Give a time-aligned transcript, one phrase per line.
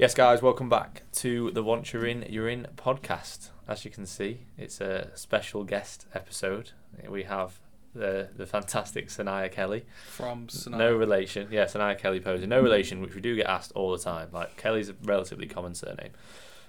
[0.00, 3.50] Yes, guys, welcome back to the Once You're In, You're In podcast.
[3.68, 6.70] As you can see, it's a special guest episode.
[7.06, 7.60] We have
[7.94, 9.84] the the fantastic Sania Kelly.
[10.06, 10.78] From Sinai.
[10.78, 11.48] No relation.
[11.50, 12.48] Yeah, Sania Kelly posing.
[12.48, 14.30] No relation, which we do get asked all the time.
[14.32, 16.12] Like, Kelly's a relatively common surname.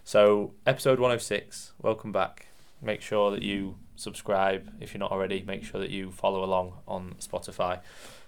[0.03, 2.47] So, episode 106, welcome back.
[2.81, 5.41] Make sure that you subscribe if you're not already.
[5.41, 7.79] Make sure that you follow along on Spotify.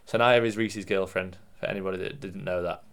[0.08, 2.84] Sania is Reece's girlfriend, for anybody that didn't know that.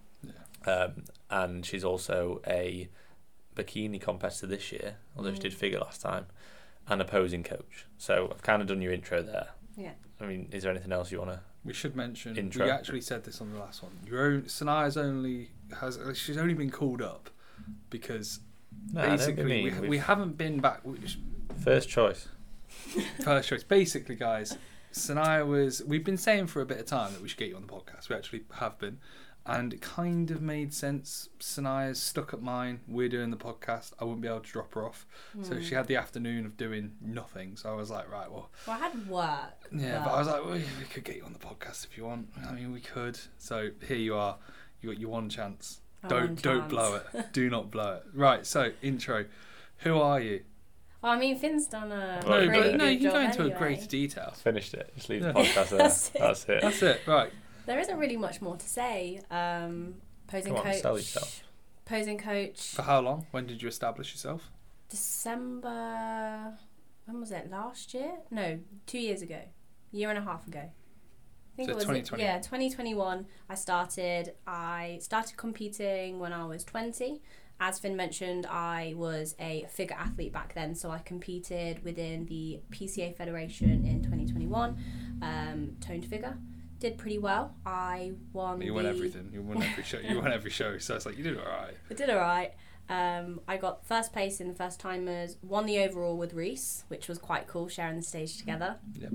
[0.67, 2.89] Um, and she's also a
[3.57, 6.27] bikini competitor this year, although she did figure last time,
[6.89, 7.87] and opposing coach.
[7.99, 9.49] So I've kind of done your intro there.
[9.77, 9.93] Yeah.
[10.21, 11.41] I mean, is there anything else you want to?
[11.65, 12.65] We should mention Intro.
[12.65, 13.93] we actually said this on the last one.
[14.07, 17.29] Your own Sania's only has she's only been called up
[17.91, 18.41] because
[18.95, 20.81] basically we, we haven't been back.
[21.63, 22.29] First choice.
[23.25, 24.57] First choice, basically, guys.
[24.93, 25.83] Sania was.
[25.85, 27.73] We've been saying for a bit of time that we should get you on the
[27.73, 28.09] podcast.
[28.09, 28.99] We actually have been,
[29.47, 31.29] and it kind of made sense.
[31.41, 32.81] Sania's stuck at mine.
[32.87, 33.93] We're doing the podcast.
[33.99, 35.07] I wouldn't be able to drop her off,
[35.43, 35.63] so Hmm.
[35.63, 37.57] she had the afternoon of doing nothing.
[37.57, 39.69] So I was like, right, well, Well, I had work.
[39.73, 42.05] Yeah, but I was like, well, we could get you on the podcast if you
[42.05, 42.29] want.
[42.49, 43.19] I mean, we could.
[43.39, 44.37] So here you are.
[44.81, 45.81] You got your one chance.
[46.03, 46.71] My don't one don't chance.
[46.73, 47.27] blow it.
[47.33, 48.05] Do not blow it.
[48.15, 48.47] Right.
[48.47, 49.27] So intro.
[49.79, 50.43] Who are you?
[51.03, 53.55] Well, I mean, Finn's done a no, pretty but no, you can go into anyway.
[53.55, 54.33] a greater detail.
[54.37, 54.93] Finished it.
[54.97, 55.33] Just leave Yeah.
[55.33, 55.79] the podcast there.
[55.79, 56.51] That's That's it.
[56.57, 56.63] it.
[56.63, 57.01] That's it.
[57.07, 57.33] Right.
[57.71, 59.21] There isn't really much more to say.
[59.31, 59.95] Um,
[60.27, 60.83] posing Come on, coach.
[60.83, 61.45] sell yourself.
[61.85, 62.61] Posing coach.
[62.75, 63.27] For how long?
[63.31, 64.51] When did you establish yourself?
[64.89, 66.55] December.
[67.05, 67.49] When was it?
[67.49, 68.13] Last year?
[68.31, 69.41] No, two years ago.
[69.93, 70.61] Year and a half ago.
[70.61, 72.27] I think So it was 2021.
[72.27, 77.21] yeah 2021 i started i started competing when i was 20
[77.59, 82.61] as finn mentioned i was a figure athlete back then so i competed within the
[82.71, 84.79] pca federation in 2021
[85.23, 86.39] um, toned figure
[86.81, 89.31] did pretty well i won You won the- everything.
[89.33, 89.99] You won every show.
[89.99, 90.79] You won every show.
[90.79, 91.75] So it's like you did all right.
[91.91, 92.53] I did alright.
[92.89, 97.07] Um, I got first place in the first timers, won the overall with Reece, which
[97.07, 98.79] was quite cool, sharing the stage together.
[98.99, 99.13] Yep.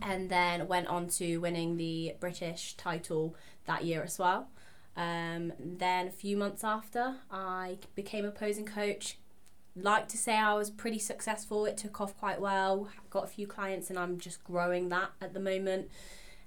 [0.00, 3.34] And then went on to winning the British title
[3.66, 4.48] that year as well.
[4.96, 9.18] Um, then a few months after, I became a posing coach.
[9.76, 11.66] Like to say I was pretty successful.
[11.66, 12.88] It took off quite well.
[13.10, 15.90] Got a few clients, and I'm just growing that at the moment.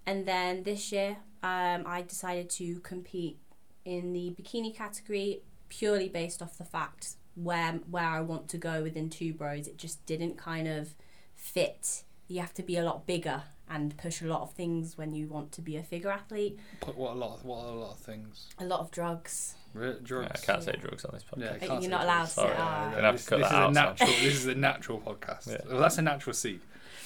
[0.05, 3.37] And then this year, um, I decided to compete
[3.85, 8.83] in the bikini category purely based off the fact where where I want to go
[8.83, 9.67] within two bros.
[9.67, 10.95] It just didn't kind of
[11.35, 12.03] fit.
[12.27, 15.27] You have to be a lot bigger and push a lot of things when you
[15.27, 16.59] want to be a figure athlete.
[16.81, 17.35] But what a lot.
[17.37, 18.47] Of, what a lot of things.
[18.59, 19.55] A lot of drugs.
[19.73, 20.41] Re- Yeah, Drugs.
[20.43, 21.39] I can't say drugs on this podcast.
[21.41, 22.03] Yeah, I can't you're say not drugs.
[22.03, 22.29] allowed to.
[22.31, 22.55] Sorry.
[22.91, 24.09] Gonna have this, to cut this that is a natural.
[24.09, 25.47] this is a natural podcast.
[25.51, 25.57] Yeah.
[25.69, 26.61] Well, that's a natural seat.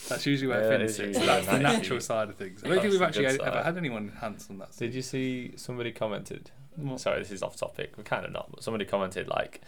[0.10, 1.08] That's usually where Yeah, Finn it is sits.
[1.08, 2.64] usually That's a the nice natural side of things.
[2.64, 3.66] I don't That's think we've actually good ever side.
[3.66, 4.76] had anyone enhance on that.
[4.78, 6.52] Did you see somebody commented?
[6.76, 7.00] What?
[7.00, 7.94] Sorry, this is off topic.
[7.98, 9.62] We're kind of not, but somebody commented like,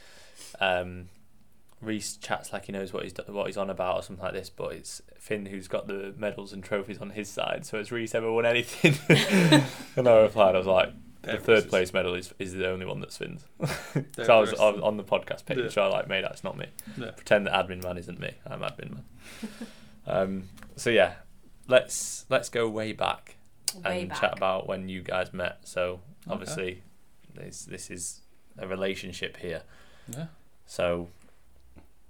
[0.59, 1.09] um,
[1.81, 4.33] Reece chats like he knows what he's do- what he's on about or something like
[4.33, 7.65] this, but it's Finn who's got the medals and trophies on his side.
[7.67, 8.95] So has Reece ever won anything?
[9.95, 10.89] and I replied, I was like,
[11.21, 11.65] the There third is.
[11.65, 13.45] place medal is, is the only one that's Finn's.
[14.15, 14.59] There- so I was there is.
[14.77, 15.69] on, on the podcast page, Yeah.
[15.69, 16.65] so I like made that it's not me.
[16.97, 17.11] Yeah.
[17.11, 18.31] Pretend that admin man isn't me.
[18.45, 19.03] I'm admin man.
[20.07, 21.15] um, so yeah,
[21.67, 23.35] let's let's go way back
[23.83, 24.21] Way and back.
[24.21, 25.59] chat about when you guys met.
[25.67, 26.33] So Okay.
[26.33, 26.83] obviously,
[27.35, 28.21] this this is
[28.57, 29.61] a relationship here.
[30.09, 30.27] Yeah.
[30.65, 31.09] So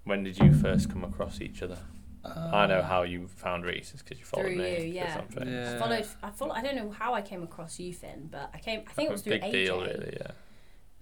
[0.06, 1.80] when did you first come across each other?
[2.25, 4.72] I know Uh, how you found Reece because you followed Through me.
[4.72, 5.22] you, 'cause yeah.
[5.41, 5.47] I'm.
[5.47, 5.75] Yeah.
[5.75, 6.08] I followed.
[6.24, 8.81] I follow, I don't know how I came across you, Finn, but I came.
[8.88, 9.52] I think it was a through big AJ.
[9.52, 10.18] deal, really.
[10.19, 10.31] Yeah.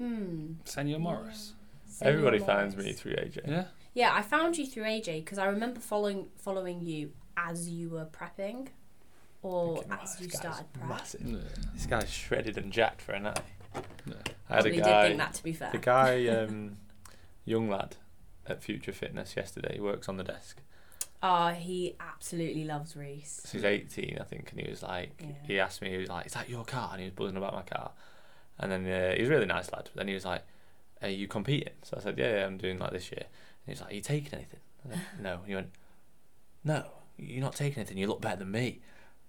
[0.06, 0.56] Mm.
[0.66, 1.54] Senor Morris.
[1.96, 3.48] Senor Everybody finds me through AJ.
[3.48, 3.66] Yeah.
[3.94, 8.06] Yeah, I found you through AJ because I remember following following you as you were
[8.06, 8.68] prepping,
[9.42, 10.90] or Thinking, "Wow, as this you guy's started prep.
[10.90, 11.22] Massive.
[11.26, 11.38] Yeah.
[11.74, 13.40] This guy's shredded and jacked for a night.
[14.06, 14.14] Yeah.
[14.50, 14.76] I had a guy.
[14.76, 15.72] did think that to be fair.
[15.72, 16.78] The guy, um,
[17.46, 17.96] young lad
[18.46, 20.62] at Future Fitness yesterday, he works on the desk.
[21.24, 23.42] Oh, he absolutely loves Reece.
[23.46, 25.28] So he's 18, I think, and he was like, Yeah.
[25.48, 26.90] he asked me, he was like, is that your car?
[26.92, 27.92] And he was buzzing about my car.
[28.60, 29.86] And then uh, he was a really nice lad.
[29.86, 30.44] But then he was like,
[31.02, 31.74] are you competing?
[31.84, 33.24] So I said, yeah, yeah, I'm doing like this year.
[33.24, 34.60] And he was like, are you taking anything?
[34.88, 35.34] Said, no.
[35.36, 35.70] And he went,
[36.64, 36.86] no,
[37.18, 37.98] you're not taking anything.
[37.98, 38.82] You look better than me.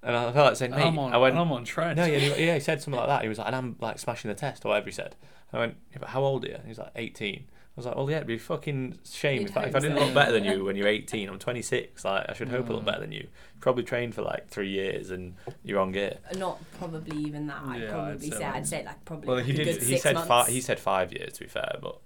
[0.03, 1.13] And I felt like saying, mate, I'm on.
[1.13, 1.97] I went, I'm on trend.
[1.97, 3.23] no, yeah, he, yeah, he said something like that.
[3.23, 5.17] He was like, and I'm like smashing the test or whatever he said.
[5.53, 6.55] I went, yeah, but how old are you?
[6.55, 7.45] And he was like, 18.
[7.77, 9.81] I was like, well, yeah, it'd be a fucking shame You'd if I, if I
[9.81, 10.05] didn't so.
[10.07, 11.29] look better than you when you're 18.
[11.29, 12.07] I'm 26.
[12.07, 12.87] Like, I should hope I look Mm.
[12.87, 13.29] better than you.
[13.61, 16.17] Probably trained for like three years and you're on gear.
[16.39, 17.61] Not probably even that.
[17.67, 18.45] I'd Yeah, I'd probably say say.
[18.45, 19.27] I'd say like probably.
[19.29, 19.67] Well, like he did.
[19.67, 20.29] He six said months.
[20.29, 20.47] five.
[20.49, 21.35] He said five years.
[21.35, 22.01] To be fair, but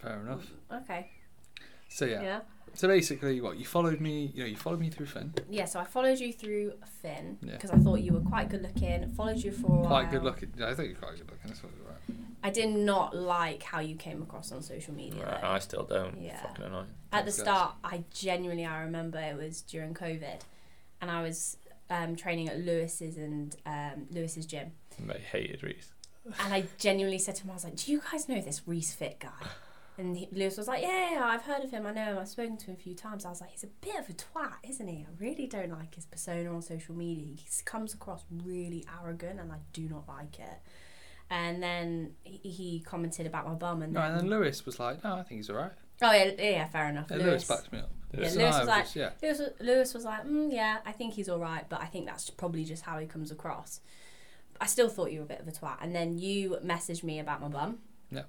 [0.00, 0.46] Fair enough.
[0.72, 1.10] Okay.
[1.88, 2.22] So yeah.
[2.22, 2.40] Yeah.
[2.74, 4.30] So basically, what you followed me?
[4.34, 5.32] You know, you followed me through Finn.
[5.50, 5.64] Yeah.
[5.64, 7.52] So I followed you through Finn Yeah.
[7.52, 9.10] because I thought you were quite good looking.
[9.16, 9.86] Followed you for a while.
[9.88, 10.52] Quite good looking.
[10.56, 11.46] Yeah, I think you're quite good looking.
[11.48, 12.25] That's what you're right.
[12.42, 15.24] I did not like how you came across on social media.
[15.24, 15.44] Right.
[15.44, 16.20] I still don't.
[16.20, 16.40] Yeah.
[16.42, 16.86] Fucking annoying.
[17.12, 17.44] At the Thanks, guys.
[17.44, 20.40] start, I genuinely I remember it was during COVID,
[21.00, 21.56] and I was
[21.90, 25.92] um, training at Lewis's and um, Lewis's gym, They hated Reece.
[26.40, 28.92] and I genuinely said to him, I was like, "Do you guys know this Reece
[28.92, 29.30] Fit guy?"
[29.98, 31.86] And he, Lewis was like, yeah, yeah, I've heard of him.
[31.86, 32.18] I know him.
[32.18, 33.24] I've spoken to him a few times.
[33.24, 35.06] I was like, he's a bit of a twat, isn't he?
[35.08, 37.34] I really don't like his persona on social media.
[37.34, 40.58] He comes across really arrogant, and I do not like it.
[41.30, 44.78] And then he, he commented about my bum, and No, then, and then Lewis was
[44.78, 45.72] like, no, I think he's all right.
[46.02, 47.06] oh yeah, yeah, fair enough.
[47.10, 47.90] Yeah, Lewis backed me up.
[48.16, 49.10] Yeah, So Lewis was like- just- yeah.
[49.22, 52.06] Lewis, was- Lewis was like, mm, yeah, I think he's all right, but I think
[52.06, 53.80] that's probably just how he comes across.
[54.60, 55.78] I still thought you were a bit of a twat.
[55.82, 57.78] And then you messaged me about my bum.
[58.10, 58.22] Yeah.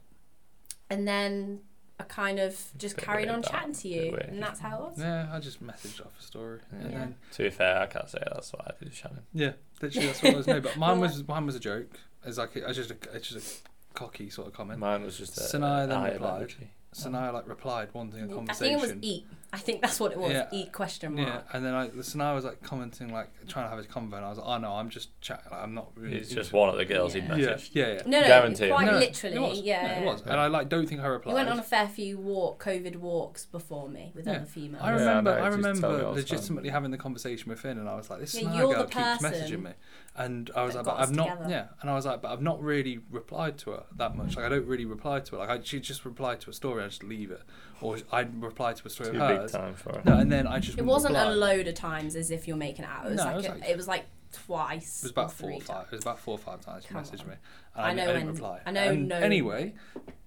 [0.90, 1.60] And then
[2.00, 4.16] I kind of just carried on chatting to you.
[4.16, 5.00] And that's how it was.
[5.00, 6.98] Yeah, I just messaged off a story, and Yeah.
[6.98, 9.24] then To be fair, I can't say that's what I did, Shannon.
[9.34, 9.52] yeah,
[9.82, 10.48] literally that's what it was.
[10.48, 12.00] No, but mine Well, was mine was a joke.
[12.28, 14.80] It's like it's just a it's just a cocky sort of comment.
[14.80, 15.42] Mine was just a.
[15.42, 16.48] Sania then eye replied.
[16.50, 16.68] emoji.
[16.94, 18.78] So like replied wanting a I think conversation.
[18.78, 19.26] it was eat.
[19.54, 20.32] I think that's what it was.
[20.34, 20.48] Yeah.
[20.52, 21.46] Eat question Yeah, mark.
[21.54, 24.16] and then I, so now I was like commenting, like trying to have a convo,
[24.18, 25.46] and I was like, "Oh no, I'm just chatting.
[25.50, 27.36] Like, I'm not really." It's just one of the girls he'd Yeah.
[27.38, 28.02] Yeah, yeah, yeah.
[28.06, 28.68] No, no, Guarantee.
[28.68, 29.36] quite No, literally.
[29.38, 29.62] it was.
[29.62, 31.32] Yeah, No, it was, and I like don't think I replied.
[31.32, 34.34] You went on a fair few walk, COVID walks before me with Yeah.
[34.34, 34.84] other females.
[34.84, 36.36] I Yeah, remember, I know, I just tell me remember all the time.
[36.38, 38.84] legitimately having the conversation with Finn, and I was like, "This Yeah, Snare you're girl
[38.84, 39.72] the keeps person messaging me,"
[40.18, 41.50] and I was like, "But I've not, together.
[41.50, 44.36] yeah," and I was like, "But I've not really replied to her that much.
[44.36, 45.38] Like, I don't really reply to her.
[45.38, 47.42] Like, I, she just replied to a story, I just leave it,
[47.82, 50.02] or I'd reply to a story of big hers, time for her.
[50.06, 51.32] no, and then I just It wouldn't wasn't reply.
[51.32, 53.06] a load of times as if you're making it out.
[53.06, 55.00] It was, No, like, it was a- like- it was like twice.
[55.00, 55.86] It was about four three or five.
[55.86, 57.28] It was about four or five times she Come messaged on.
[57.30, 57.34] me,
[57.76, 58.60] and I I, know I didn't when- reply.
[58.66, 59.74] I know And no- Anyway,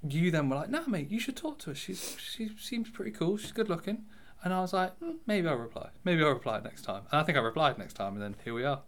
[0.08, 1.74] you then were like, "No, mate, you should talk to her.
[1.74, 3.36] She's she seems pretty cool.
[3.36, 4.06] She's good looking."
[4.42, 5.90] And I was like, mm, "Maybe I'll reply.
[6.04, 8.54] Maybe I'll reply next time." And I think I replied next time, and then here
[8.54, 8.80] we are.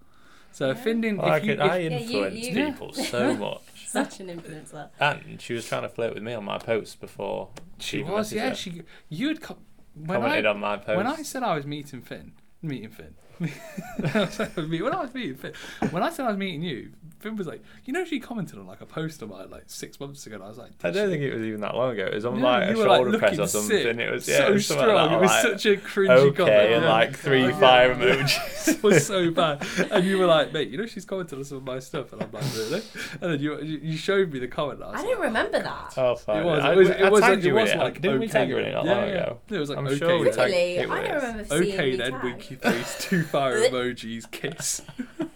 [0.51, 0.73] So Yeah.
[0.73, 3.35] if Finn didn't, I, if you, could, I if, Yeah, you- influenced you- people so
[3.49, 3.89] much.
[3.89, 4.89] Such an influencer.
[4.99, 8.33] And she was trying to flirt with me on my posts before she even was,
[8.33, 8.55] messaged yeah, her.
[8.55, 9.59] she you had co-
[9.95, 10.97] when commented I on my post.
[10.97, 13.15] when I said I was meeting Finn, meeting Finn.
[13.39, 15.53] when I was meeting Finn,
[15.91, 16.93] when I said I was meeting you,
[17.23, 19.99] Finn was like, you know, she commented on like a post of mine like six
[20.01, 20.35] months ago.
[20.37, 22.05] And I was like, I don't she?" think it was even that long ago.
[22.07, 23.69] It was on No, like a you were, like, shoulder press or something.
[23.83, 23.97] sick.
[23.99, 24.81] It was yeah, so it was strong.
[24.89, 26.73] Like that, it was like, such a cringy okay, comment.
[26.73, 26.93] and yeah.
[26.93, 27.59] like oh three Yeah.
[27.61, 28.69] fire emojis.
[28.69, 29.67] it was so bad.
[29.91, 32.23] And you were like, mate, you know she's commented on some of my stuff, and
[32.23, 32.83] I'm like, really?
[33.21, 34.81] And then you you you showed me the comment.
[34.81, 35.95] And I, was I like, don't remember that.
[35.97, 36.39] Oh, fine.
[36.39, 36.61] It was.
[36.65, 36.91] I, It was.
[36.91, 37.21] I It was.
[37.21, 37.79] tagged It you was it.
[37.79, 39.15] like Didn't we okay tag you in it not yeah, long yeah.
[39.23, 39.39] ago?
[39.51, 39.99] It was like I'm okay.
[39.99, 40.45] sure we then.
[40.47, 40.79] Really?
[40.81, 42.23] I don't remember seeing Okay then, tag.
[42.23, 44.83] winky face, two fire emojis, kiss.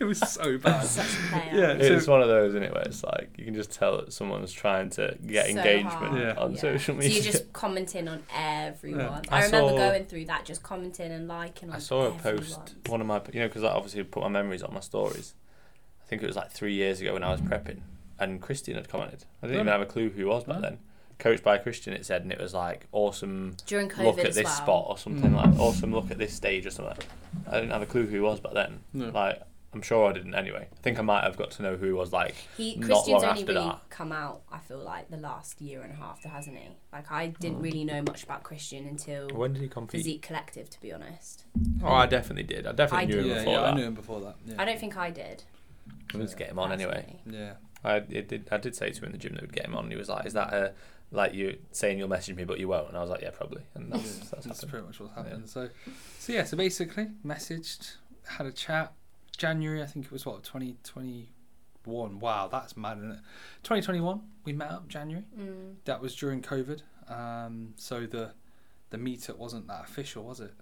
[0.06, 0.82] It was so bad.
[0.84, 1.56] Such a.
[1.56, 1.72] Yeah.
[1.72, 4.12] It's So- one of those, isn't it, where it's like you can just tell that
[4.12, 6.18] someone's trying to get So engagement.
[6.18, 6.34] Yeah.
[6.38, 6.60] on Yeah.
[6.60, 9.00] social So you're just commenting on everyone.
[9.00, 9.20] Yeah.
[9.30, 12.38] I, I remember going through that, just commenting and liking on I saw a everyone.
[12.38, 15.34] post, one of my, you know, because I obviously put my memories on my stories.
[16.02, 17.80] I think it was like three years ago when I was prepping,
[18.18, 19.24] and Christian had commented.
[19.42, 20.78] I didn't even have a clue who he was back then.
[21.18, 23.56] Coached by Christian, it said, and it was like awesome.
[23.66, 24.54] during COVID look at this well.
[24.54, 25.36] spot or something Mm.
[25.36, 25.92] like awesome.
[25.92, 26.96] Look at this stage or something.
[27.50, 28.80] I didn't have a clue who he was back then.
[28.92, 29.08] No.
[29.08, 29.40] Like
[29.76, 30.68] I'm sure I didn't anyway.
[30.72, 33.08] I think I might have got to know who he was like He not Christian's
[33.08, 33.80] long only after really that.
[33.90, 34.40] come out.
[34.50, 36.68] I feel like the last year and a half, though, hasn't he?
[36.92, 37.62] Like I didn't Mm.
[37.62, 40.00] really know much about Christian until When did he compete?
[40.00, 41.44] Physique Collective, to be honest.
[41.82, 42.66] Oh, I definitely did.
[42.66, 43.72] I definitely I knew him Yeah, before yeah, that.
[43.72, 44.36] I knew him before that.
[44.46, 44.54] Yeah.
[44.58, 45.44] I don't think I did.
[46.14, 47.18] We need to get him on anyway.
[47.24, 47.38] personally.
[47.44, 47.52] Yeah.
[47.84, 48.48] I it did.
[48.50, 49.84] I did say to him in the gym that we'd get him on.
[49.84, 50.72] And he was like, "Is that a
[51.12, 53.62] like you saying you'll message me but you won't?" And I was like, "Yeah, probably."
[53.74, 54.70] And that's Yeah, that's, that's happened.
[54.70, 55.48] pretty much what's happened.
[55.50, 55.68] So,
[56.18, 56.44] so yeah.
[56.44, 57.96] So basically, messaged,
[58.26, 58.92] had a chat.
[59.36, 61.30] January, I think it was what twenty twenty
[61.84, 62.18] one.
[62.18, 63.18] Wow, that's mad, isn't it?
[63.62, 64.22] Twenty twenty one.
[64.44, 65.24] We met up January.
[65.38, 65.74] Mm.
[65.84, 66.80] That was during COVID.
[67.08, 68.32] Um, so the
[68.90, 70.52] the meetup wasn't that official, was it?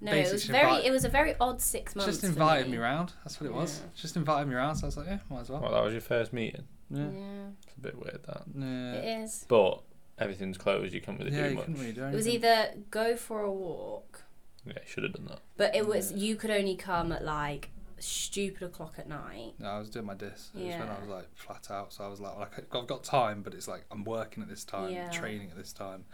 [0.00, 0.62] No, it was very.
[0.68, 2.10] invite- It was a very odd six months.
[2.10, 2.72] Just invited me.
[2.72, 3.12] me round.
[3.24, 3.80] That's what it was.
[3.80, 3.90] Yeah.
[4.00, 4.78] Just invited me round.
[4.78, 5.60] So I was like, yeah, might as well.
[5.60, 6.64] Well, that was your first meeting.
[6.90, 7.02] Yeah.
[7.10, 8.42] Yeah, It's a bit weird that.
[8.54, 8.92] Yeah.
[8.94, 9.44] it is.
[9.48, 9.80] But
[10.18, 10.92] everything's closed.
[10.92, 11.68] You can't really Yeah, do you much.
[11.68, 14.24] really do It was either go for a walk,
[14.66, 15.38] Yeah, should have done that.
[15.56, 16.18] but it was Yeah.
[16.18, 17.70] you could only come at like
[18.02, 19.54] stupid o'clock at night.
[19.58, 20.50] No, I was doing my dis.
[20.54, 21.92] It was when I was like flat out.
[21.92, 24.48] So I was like, well, I- I've got time, but it's like I'm working at
[24.48, 25.10] this time, Yeah.
[25.10, 26.04] training at this time,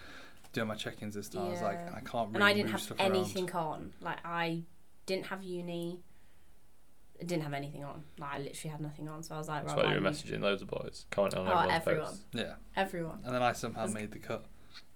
[0.53, 1.43] doing my check-ins this time.
[1.45, 1.49] Yeah.
[1.49, 3.57] I was like, and I can't really and I didn't move have anything around.
[3.67, 3.93] on.
[4.01, 4.63] Like I
[5.07, 6.01] didn't have uni.
[7.21, 8.05] I didn't have anything on.
[8.19, 9.23] Like I literally had nothing on.
[9.25, 11.05] So I was like, That's right, why you I were need- messaging loads of boys,
[11.11, 12.07] commenting on Oh, everyone's everyone.
[12.07, 12.25] posts.
[12.33, 13.19] Yeah, everyone.
[13.25, 14.45] and then I somehow That's made the cut.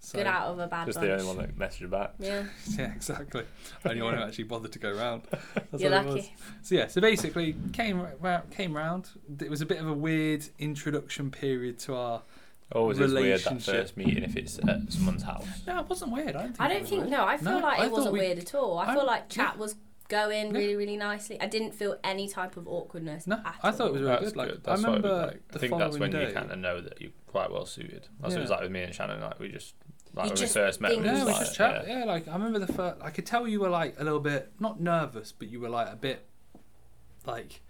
[0.04, 1.06] So, Get out of a bad Just bunch.
[1.08, 2.14] the only one that messaged back.
[2.18, 2.42] Yeah,
[2.76, 3.44] Yeah, exactly.
[3.84, 5.22] Only one who actually bothered to go round.
[5.70, 6.14] That's you're what was.
[6.16, 6.34] lucky.
[6.62, 9.10] So yeah, so basically came ra- came round.
[9.40, 12.22] It was a bit of a weird introduction period to our.
[12.74, 15.46] Always is weird that first meeting if it's at someone's house.
[15.66, 16.30] No, it wasn't weird.
[16.30, 16.60] I don't think.
[16.60, 17.00] I don't was think.
[17.02, 17.10] weird.
[17.12, 18.78] No, I feel No, like I it wasn't we- weird at all.
[18.78, 19.76] I I- feel like chat was
[20.12, 20.58] go in Yeah.
[20.60, 21.40] really, really nicely.
[21.40, 23.26] I didn't feel any type of awkwardness.
[23.26, 24.08] No, at I thought it was all.
[24.08, 24.36] really That's good.
[24.36, 24.60] Like good.
[24.66, 25.48] I That's what it remember was like.
[25.48, 28.08] the I think that's when following you kind of know that you're quite well suited.
[28.20, 29.20] That's what it was like with me and Shannon.
[29.20, 29.74] Like we just
[30.14, 30.90] like You when just we first met.
[30.90, 31.84] think- we Yeah, we like, just chat.
[31.88, 32.04] Yeah.
[32.04, 32.96] like I remember the first.
[33.02, 35.88] I could tell you were like a little bit not nervous, but you were like
[35.92, 36.26] a bit
[37.26, 37.60] like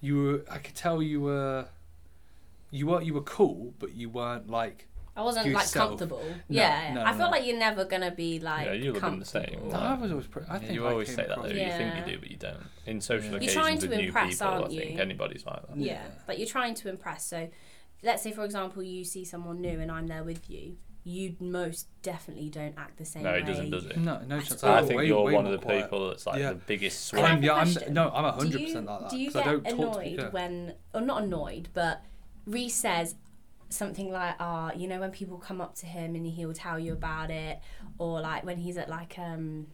[0.00, 0.44] you were.
[0.50, 1.66] I could tell you were.
[2.70, 4.88] You were you were cool, but you weren't like.
[5.14, 6.22] I wasn't like comfortable.
[6.26, 7.18] No, yeah, no, I no.
[7.18, 8.64] feel like you're never gonna be like.
[8.66, 9.58] Yeah, you live in the same.
[9.64, 10.26] No, Like- I was always.
[10.26, 11.34] Pretty, I Yeah, think you I always say that though.
[11.34, 12.56] across- You think you do, but you don't.
[12.86, 15.00] In social You're occasions trying with to new impress, people, I aren't think you?
[15.00, 15.76] anybody's like that.
[15.76, 15.92] Yeah.
[15.92, 16.02] Yeah.
[16.26, 17.26] but you're trying to impress.
[17.26, 17.48] So,
[18.02, 20.76] let's say for example you see someone new and I'm there with you.
[21.04, 23.40] You most definitely don't act the same No, way.
[23.40, 23.96] it doesn't, does it?
[23.98, 24.62] No, no chance.
[24.64, 25.82] I think way- you're way one of the quiet.
[25.82, 26.50] people that's like Yeah.
[26.50, 27.30] the biggest Can I swing.
[27.34, 27.92] have a yeah, I'm, question?
[27.94, 29.10] no, I'm Do hundred you, percent like that.
[29.10, 30.30] do you 'cause get I don't talk to annoyed people.
[30.30, 32.02] when, or not annoyed, but
[32.46, 33.16] Reece says
[33.72, 36.92] something like, "Ah, you know, when people come up to him and he'll tell you
[36.92, 37.60] about it,
[37.98, 39.66] or like when he's at like um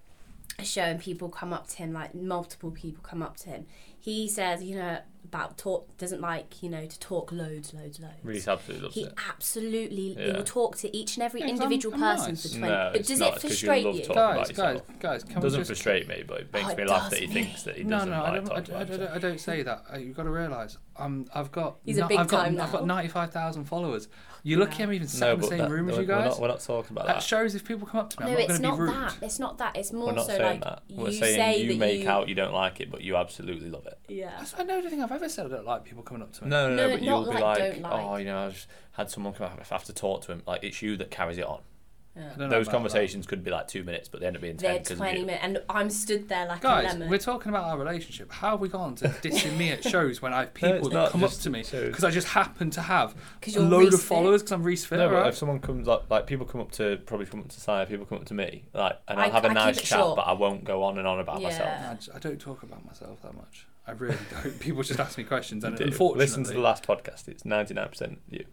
[0.59, 3.67] a show and people come up to him, like multiple people come up to him,
[4.01, 8.15] he says, you know, about talk doesn't like you know to talk loads, loads, loads.
[8.25, 9.13] Reece absolutely loves He it.
[9.29, 12.51] absolutely he will talk to each and every Yeah, 'cause I'm- individual I'm person nice.
[12.53, 12.75] for No, twenty.
[12.93, 14.01] but it's does not, it 'cause you frustrate love you?
[14.05, 14.15] talking.
[14.15, 14.99] guys, about guys, yourself.
[15.01, 17.27] guys, can It doesn't just frustrate me, but it makes Oh, me laugh that he
[17.27, 17.33] me.
[17.35, 19.19] thinks that he no, doesn't no, I like don't, I, talking I, about don't- I
[19.19, 19.85] don't say that.
[19.93, 22.73] Uh, You've got to realise, um, I've got, He's a big I've got, time I've
[22.73, 22.95] got now.
[22.95, 24.09] ninety-five thousand followers.
[24.43, 24.85] You're lucky Yeah.
[24.85, 26.31] I'm even sat No, in the same that, room as we're, you we're guys.
[26.31, 27.23] not, we're not talking about that that.
[27.23, 28.83] shows if people come up to me, No, I'm not it's going to not be
[28.83, 28.95] rude.
[28.95, 29.17] that.
[29.23, 29.77] It's not that.
[29.77, 30.83] It's more We're not so saying like that.
[30.89, 33.17] you We're say saying you that make you, out you don't like it, but you
[33.17, 33.99] absolutely love it.
[34.09, 34.31] Yeah.
[34.39, 36.51] That's, I don't think I've ever said I don't like people coming up to me.
[36.51, 39.11] No, no, no, No, but you'll be like, like, oh, you know, I just had
[39.11, 39.59] someone come up.
[39.61, 41.61] If I have to talk to him, like it's you that carries it on.
[42.19, 42.49] I yeah.
[42.49, 44.79] Those about conversations could be like two minutes, but they end up being ten They're
[44.79, 47.09] because of twenty minutes, and I'm stood there like a Guys, lemon.
[47.09, 48.33] we're talking about our relationship.
[48.33, 51.11] How have we gone to dissing me at shows when I have people it's that
[51.11, 53.15] come up to me because I just happen to have
[53.57, 54.09] a load Reece of Fit.
[54.09, 55.27] followers because I'm Reece Fit, No, but right?
[55.29, 58.07] if someone comes up, like people come up to probably come up to Saya, people
[58.07, 60.17] come up to me, like, and I'll I- have a I nice chat, short.
[60.17, 61.49] but I won't go on and on about Yeah.
[61.49, 61.69] myself.
[61.91, 63.67] I, just- I don't talk about myself that much.
[63.87, 64.61] I really don't.
[64.61, 65.85] People just ask me questions, and do.
[65.85, 67.27] unfortunately, listen to the last podcast.
[67.27, 68.45] It's ninety nine percent you.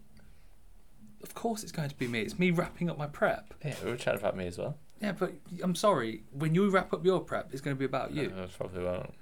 [1.26, 2.20] Of course, it's going to be me.
[2.22, 3.52] It's me wrapping up my prep.
[3.64, 4.76] Yeah, we were chatting about me as well.
[5.02, 6.22] Yeah, but I'm sorry.
[6.32, 8.32] When you wrap up your prep, it's going to be about you.
[8.36, 9.12] Uh, probably won't.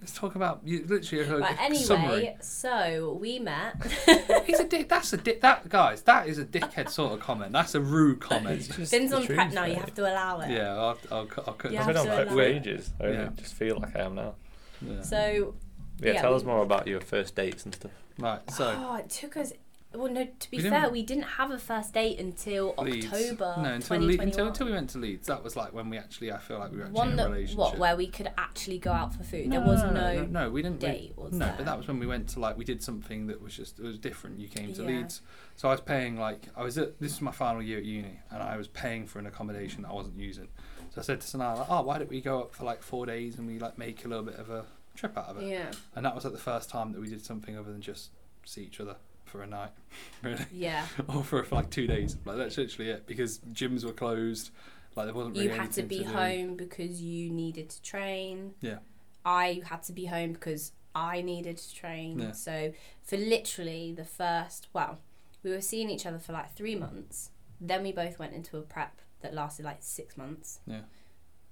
[0.00, 0.84] Let's talk about you.
[0.86, 2.04] Literally, a, But a summary.
[2.14, 3.74] anyway, so we met.
[4.46, 4.88] He's a dick.
[4.90, 5.40] That's a dick.
[5.40, 7.52] That guys, that is a dickhead sort of comment.
[7.52, 8.62] That's a rude comment.
[8.64, 9.64] Finn's on prep now.
[9.64, 10.50] You have to allow it.
[10.50, 11.72] yeah, I'll, I'll, cut- I'll cut.
[11.72, 12.90] You I've been on to prep for ages.
[13.00, 13.28] I Yeah.
[13.36, 14.34] just feel like I am now.
[14.82, 15.00] Yeah.
[15.00, 15.54] So
[16.00, 17.92] Yeah, Yeah, tell we- us more about your first dates and stuff.
[18.18, 18.40] Right.
[18.50, 19.54] So oh, it took us.
[19.94, 20.24] Well, no.
[20.26, 23.06] To be We fair, we didn't have a first date until Leeds.
[23.06, 25.26] October No, until, Le- until until we went to Leeds.
[25.28, 26.32] That was like when we actually.
[26.32, 27.58] I feel like we were actually One in a that relationship.
[27.58, 29.48] what where we could actually go out for food.
[29.48, 30.24] No, there was no, no.
[30.26, 30.80] no, we didn't.
[30.82, 31.54] we- date, was no, there?
[31.58, 33.84] but that was when we went to like we did something that was just it
[33.84, 34.38] was different.
[34.40, 34.88] You came to Yeah.
[34.88, 35.22] Leeds,
[35.56, 38.18] so I was paying like I was at this was my final year at uni,
[38.30, 40.48] and I was paying for an accommodation that I wasn't using.
[40.94, 43.06] So I said to Sania, like, "Oh, why don't we go up for like four
[43.06, 45.70] days and we like make a little bit of a trip out of it?" Yeah.
[45.96, 48.10] And that was like the first time that we did something other than just
[48.44, 48.96] see each other
[49.32, 49.70] for a night,
[50.22, 50.86] really, Yeah.
[51.08, 52.16] or for, for like two days.
[52.24, 54.50] Like that's literally it because gyms were closed.
[54.94, 55.36] Like there wasn't.
[55.36, 56.04] You really had to be do.
[56.04, 58.52] home because you needed to train.
[58.60, 58.78] Yeah.
[59.24, 62.18] I had to be home because I needed to train.
[62.18, 62.32] Yeah.
[62.32, 62.72] So
[63.02, 64.98] for literally the first, well,
[65.42, 67.30] we were seeing each other for like three months.
[67.60, 70.60] Then we both went into a prep that lasted like six months.
[70.66, 70.80] Yeah.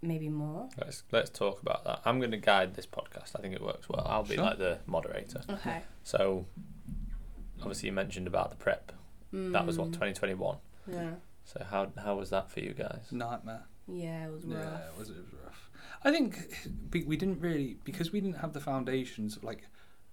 [0.02, 0.68] Maybe more.
[0.78, 2.00] Let's let's talk about that.
[2.04, 3.36] I'm going to guide this podcast.
[3.36, 4.06] I think it works well.
[4.08, 4.44] I'll be Sure.
[4.44, 5.42] like the moderator.
[5.48, 5.80] Okay.
[6.04, 6.46] So,
[7.62, 8.92] obviously, you mentioned about the prep.
[9.32, 10.56] That was what Mm, 2021.
[10.88, 11.10] Yeah.
[11.44, 13.00] So how how was that for you guys?
[13.12, 13.64] Nightmare.
[13.86, 14.62] Yeah, it was rough.
[14.62, 15.70] Yeah, it was, it was rough.
[16.02, 19.66] I think we didn't really because we didn't have the foundations of like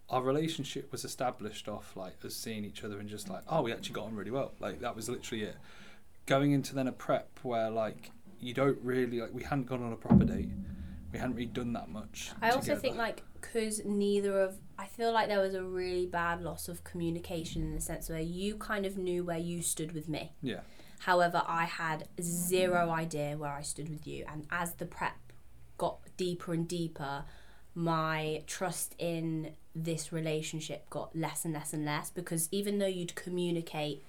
[0.09, 3.71] our relationship was established off like us seeing each other and just like oh we
[3.71, 5.55] actually got on really well like that was literally it.
[6.25, 9.93] Going into then a prep where like you don't really like we hadn't gone on
[9.93, 10.49] a proper date,
[11.11, 12.31] we hadn't really done that much.
[12.41, 16.41] I also think like because neither of I feel like there was a really bad
[16.41, 20.08] loss of communication in the sense where you kind of knew where you stood with
[20.08, 20.34] me.
[20.41, 20.62] yeah
[21.00, 25.15] However, I had zero idea where I stood with you, and as the prep
[25.77, 27.25] got deeper and deeper,
[27.75, 33.13] my trust in this relationship got less and less and less because even though you'd
[33.13, 34.03] communicate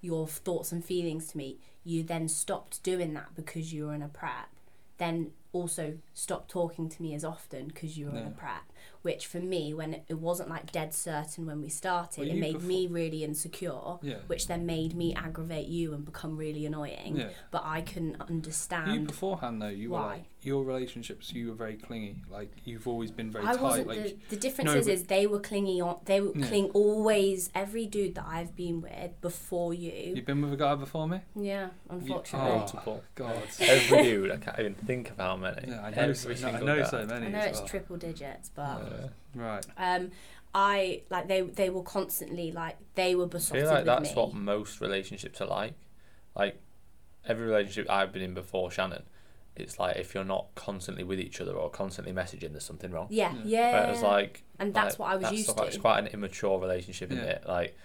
[0.00, 4.02] your thoughts and feelings to me, you then stopped doing that because you were in
[4.02, 4.48] a prep.
[4.98, 8.28] Then also stop talking to me as often because you were in a Yeah.
[8.36, 8.72] prep.
[9.02, 12.36] Which for me, when it, it wasn't like dead certain when we started, Well, it
[12.36, 14.16] made before- me really insecure, Yeah.
[14.26, 17.16] which then made me aggravate you and become really annoying.
[17.16, 17.28] Yeah.
[17.50, 19.06] But I couldn't You understand.
[19.06, 20.06] beforehand though, you were why.
[20.06, 21.32] like your relationships.
[21.32, 22.16] You were very clingy.
[22.30, 23.62] Like you've always been very I tight.
[23.62, 23.86] wasn't.
[23.88, 25.98] like the, the difference No, is, but- is they were clingy on.
[26.04, 26.46] They were Yeah.
[26.46, 27.50] cling always.
[27.54, 30.14] Every dude that I've been with before you.
[30.16, 31.20] you've been with a guy before me.
[31.36, 32.50] yeah, unfortunately.
[32.50, 32.58] Oh.
[32.58, 33.02] Multiple.
[33.14, 33.42] God.
[33.60, 35.68] Every dude, I can't even think of how many.
[35.68, 35.96] Yeah, I know.
[36.02, 36.88] Every so, no, I know guy.
[36.88, 37.26] so many.
[37.26, 37.68] I know it's well.
[37.68, 39.08] triple digits, but Yeah.
[39.34, 39.66] Right.
[39.76, 40.10] um,
[40.54, 44.16] I like they they were constantly like they were besotted I feel like with that's
[44.16, 44.22] me.
[44.22, 45.74] what most relationships are like.
[46.34, 46.60] Like
[47.26, 49.02] every relationship I've been in before Shannon,
[49.56, 53.08] it's like if you're not constantly with each other or constantly messaging, there's something wrong.
[53.10, 53.42] Yeah, Yeah.
[53.44, 53.80] yeah.
[53.80, 55.62] Whereas like and that's like, what I was used stuff, to.
[55.62, 57.30] like, it's quite an immature relationship, isn't Yeah.
[57.32, 57.44] it?
[57.46, 57.76] Like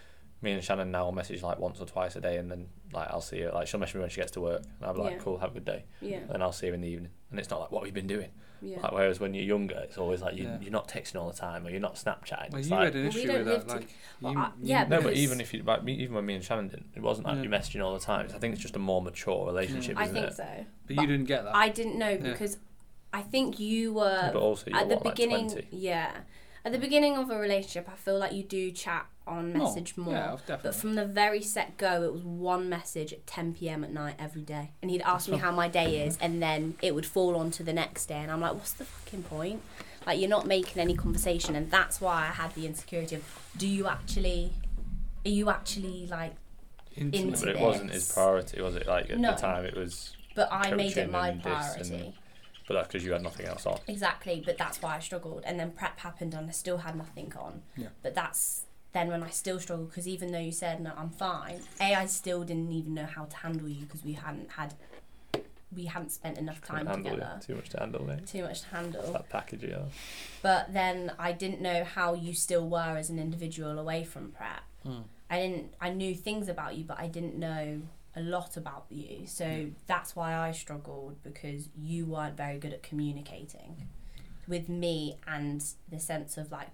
[0.43, 3.07] me and Shannon now will message like once or twice a day, and then like
[3.09, 3.51] I'll see her.
[3.51, 5.19] Like she'll message me when she gets to work, and I'll be like, Yeah.
[5.19, 7.49] "Cool, have a good day," yeah, and I'll see her in the evening, and it's
[7.49, 8.29] not like, "What we've been doing?"
[8.61, 8.79] yeah.
[8.81, 10.57] Like whereas when you're younger, it's always like you Yeah.
[10.61, 12.51] you're not texting all the time, or you're not Snapchatting.
[12.51, 13.67] Well, it's you like, had an Well, we issue with live that.
[13.67, 13.87] to- Like,
[14.21, 16.25] Well, you, uh, I- you- yeah, no, but even if you like me, even when
[16.25, 17.43] me and Shannon didn't, it wasn't like Yeah.
[17.43, 18.27] you messaging all the time.
[18.33, 20.35] I think it's just a more mature relationship, I isn't think it?
[20.35, 20.65] so.
[20.87, 21.55] but you didn't get that.
[21.55, 22.17] I didn't know Yeah.
[22.31, 22.57] because
[23.11, 25.49] I think you were but also you're at the what, like beginning.
[25.49, 25.67] 20?
[25.71, 26.11] yeah,
[26.65, 29.95] at the beginning of a relationship, I feel like you do chat on No, message
[29.97, 30.13] more.
[30.13, 33.83] Yeah, But from the very set go, it was one message at 10 p.m.
[33.83, 34.71] at night every day.
[34.81, 37.63] And he'd ask me how my day is, and then it would fall on to
[37.63, 38.15] the next day.
[38.15, 39.61] And I'm like, what's the fucking point?
[40.05, 41.55] Like, you're not making any conversation.
[41.55, 43.23] And that's why I had the insecurity of,
[43.57, 44.51] do you actually,
[45.25, 46.33] are you actually like,
[46.95, 47.15] Intimate.
[47.25, 48.85] into But it wasn't his priority, was it?
[48.87, 49.31] Like at No.
[49.33, 50.15] the time, it was.
[50.35, 52.13] but I made it my and and- priority.
[52.67, 53.79] But that's because you had nothing else on.
[53.87, 55.43] Exactly, but that's why I struggled.
[55.45, 57.61] And then prep happened and I still had nothing on.
[57.75, 57.89] Yeah.
[58.01, 61.59] But that's then when I still struggled because even though you said, no, I'm fine,
[61.81, 64.75] A, I still didn't even know how to handle you because we hadn't had,
[65.75, 67.39] we hadn't spent enough time Couldn't together.
[67.41, 67.45] it.
[67.47, 68.27] Too much to handle, mate.
[68.27, 69.11] Too much to handle.
[69.11, 69.85] That package, yeah.
[70.43, 74.61] But then I didn't know how you still were as an individual away from prep.
[74.83, 75.01] Hmm.
[75.29, 75.73] I didn't.
[75.81, 77.81] I knew things about you, but I didn't know
[78.15, 79.25] a lot about you.
[79.27, 79.65] So Yeah.
[79.87, 83.87] that's why I struggled because you weren't very good at communicating
[84.47, 86.67] with me, and the sense of like,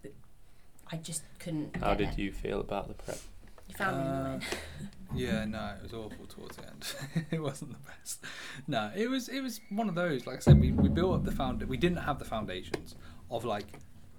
[0.91, 1.77] I just couldn't.
[1.77, 2.17] How did it.
[2.17, 3.19] you feel about the prep?
[3.67, 4.41] You found me Uh, annoying.
[5.15, 6.96] Yeah, no, it was awful towards the end.
[7.31, 8.24] it wasn't the best.
[8.67, 10.25] No, it was it was one of those.
[10.25, 11.62] Like I said, we, we built up the found.
[11.63, 12.96] We didn't have the foundations
[13.29, 13.67] of like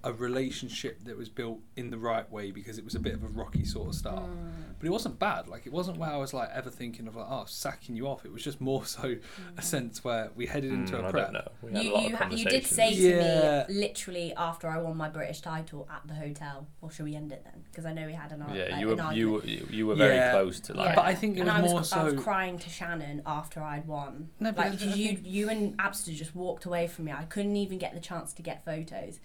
[0.03, 3.23] a relationship that was built in the right way because it was a bit of
[3.23, 4.23] a rocky sort of start.
[4.25, 4.51] Mm.
[4.79, 5.47] But it wasn't bad.
[5.47, 8.25] Like it wasn't where I was like ever thinking of like oh sacking you off.
[8.25, 9.17] It was just more so
[9.59, 11.25] a sense where we headed into Mm, a I prep.
[11.27, 11.49] don't know.
[11.63, 12.77] We had You a lot you, of ha- you did conversations.
[12.77, 16.67] say to me literally after I won my British title at the hotel.
[16.81, 17.63] Well, should we end it then?
[17.71, 19.69] Because I know we had an Yeah, like, you an were you argument.
[19.71, 20.33] were you were very Yeah.
[20.33, 20.97] close to like.
[20.97, 23.61] But I think it and was I was, more I was crying to Shannon after
[23.63, 24.31] I'd won.
[24.41, 27.13] No, but like I 'cause you, think- you and Abster just walked away from me.
[27.13, 29.21] I couldn't even get the chance to get photos,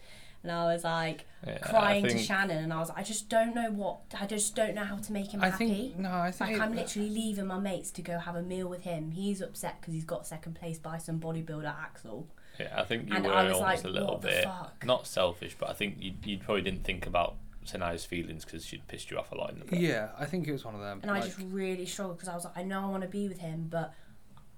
[0.48, 3.30] and I was like Yeah, I crying to Shannon, and I was, like, I just
[3.30, 5.68] don't know what, I just don't know how to make him I happy.
[5.68, 8.42] think no, I think like it- I'm literally leaving my mates to go have a
[8.42, 9.12] meal with him.
[9.12, 12.28] He's upset because he's got second place by some bodybuilder Axel.
[12.60, 14.86] Yeah, I think you And were I was almost like, a little bit fuck?
[14.86, 18.88] not selfish, but I think you you probably didn't think about Sania's feelings because she'd
[18.88, 19.82] pissed you off a lot in the prep.
[19.82, 21.00] Yeah, I think it was one of them.
[21.02, 23.28] And I just really struggled because I was like, I know I want to be
[23.28, 23.92] with him, but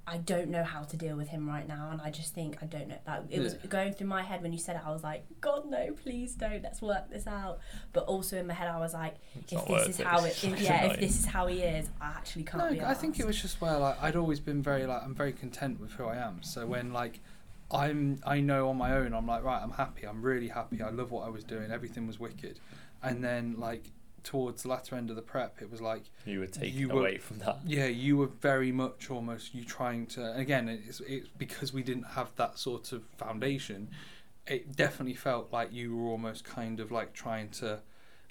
[0.10, 1.90] I don't know how to deal with him right now.
[1.92, 2.98] And I just think I don't know.
[3.06, 3.68] Like it was Yeah.
[3.68, 4.82] going through my head when you said it.
[4.86, 6.64] I was like, God no, please don't.
[6.64, 7.60] Let's work this out.
[7.92, 10.08] But also in my head, I was like, It's if this is it.
[10.08, 12.72] how it, if, like yeah, if this is how he is, I actually can't No,
[12.72, 12.82] be.
[12.82, 15.80] I think it was just where like I'd always been very like I'm very content
[15.82, 16.42] with who I am.
[16.42, 17.20] So when like
[17.70, 20.90] I'm I know on my own I'm like right I'm happy I'm really happy I
[20.90, 22.62] love what I was doing everything was wicked,
[23.04, 23.92] and then like
[24.28, 27.00] towards the latter end of the prep it was like You were taken You were-
[27.00, 27.60] away from that.
[27.66, 31.82] yeah you were very much almost you trying to and again it's it's because we
[31.82, 33.90] didn't have that sort of foundation.
[34.46, 37.80] It definitely felt like you were almost kind of like trying to.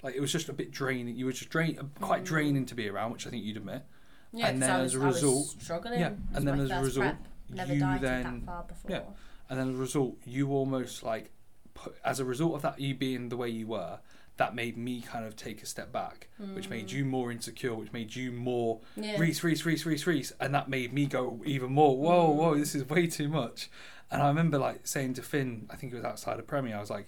[0.03, 1.15] Like it was just a bit draining.
[1.15, 2.25] You were just drain, quite Mm.
[2.33, 3.83] draining to be around, which I think you'd admit.
[4.31, 5.99] Yeah, and 'cause then I as a was, result- struggling.
[5.99, 7.27] yeah, and then as a result, prep.
[7.49, 8.91] never you dieted then that far before.
[8.91, 9.01] yeah.
[9.49, 11.31] and then as a result, you almost like,
[11.75, 13.99] put, as a result of that, you being the way you were,
[14.37, 17.91] that made me kind of take a step back, which made you more insecure, which
[17.91, 19.03] made you more Mm.
[19.05, 19.19] Yeah.
[19.19, 21.97] Reece, Reece, Reece, Reece, Reece, and that made me go even more.
[21.97, 23.69] Whoa, whoa, this is way too much.
[24.11, 26.79] And I remember like saying to Finn, I think it was outside of Premier, I
[26.79, 27.07] was like,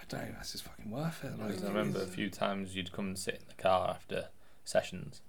[0.00, 1.38] I don't know, this is fucking worth it.
[1.38, 4.28] Like, I remember a few times you'd come and sit in the car after
[4.64, 5.20] sessions,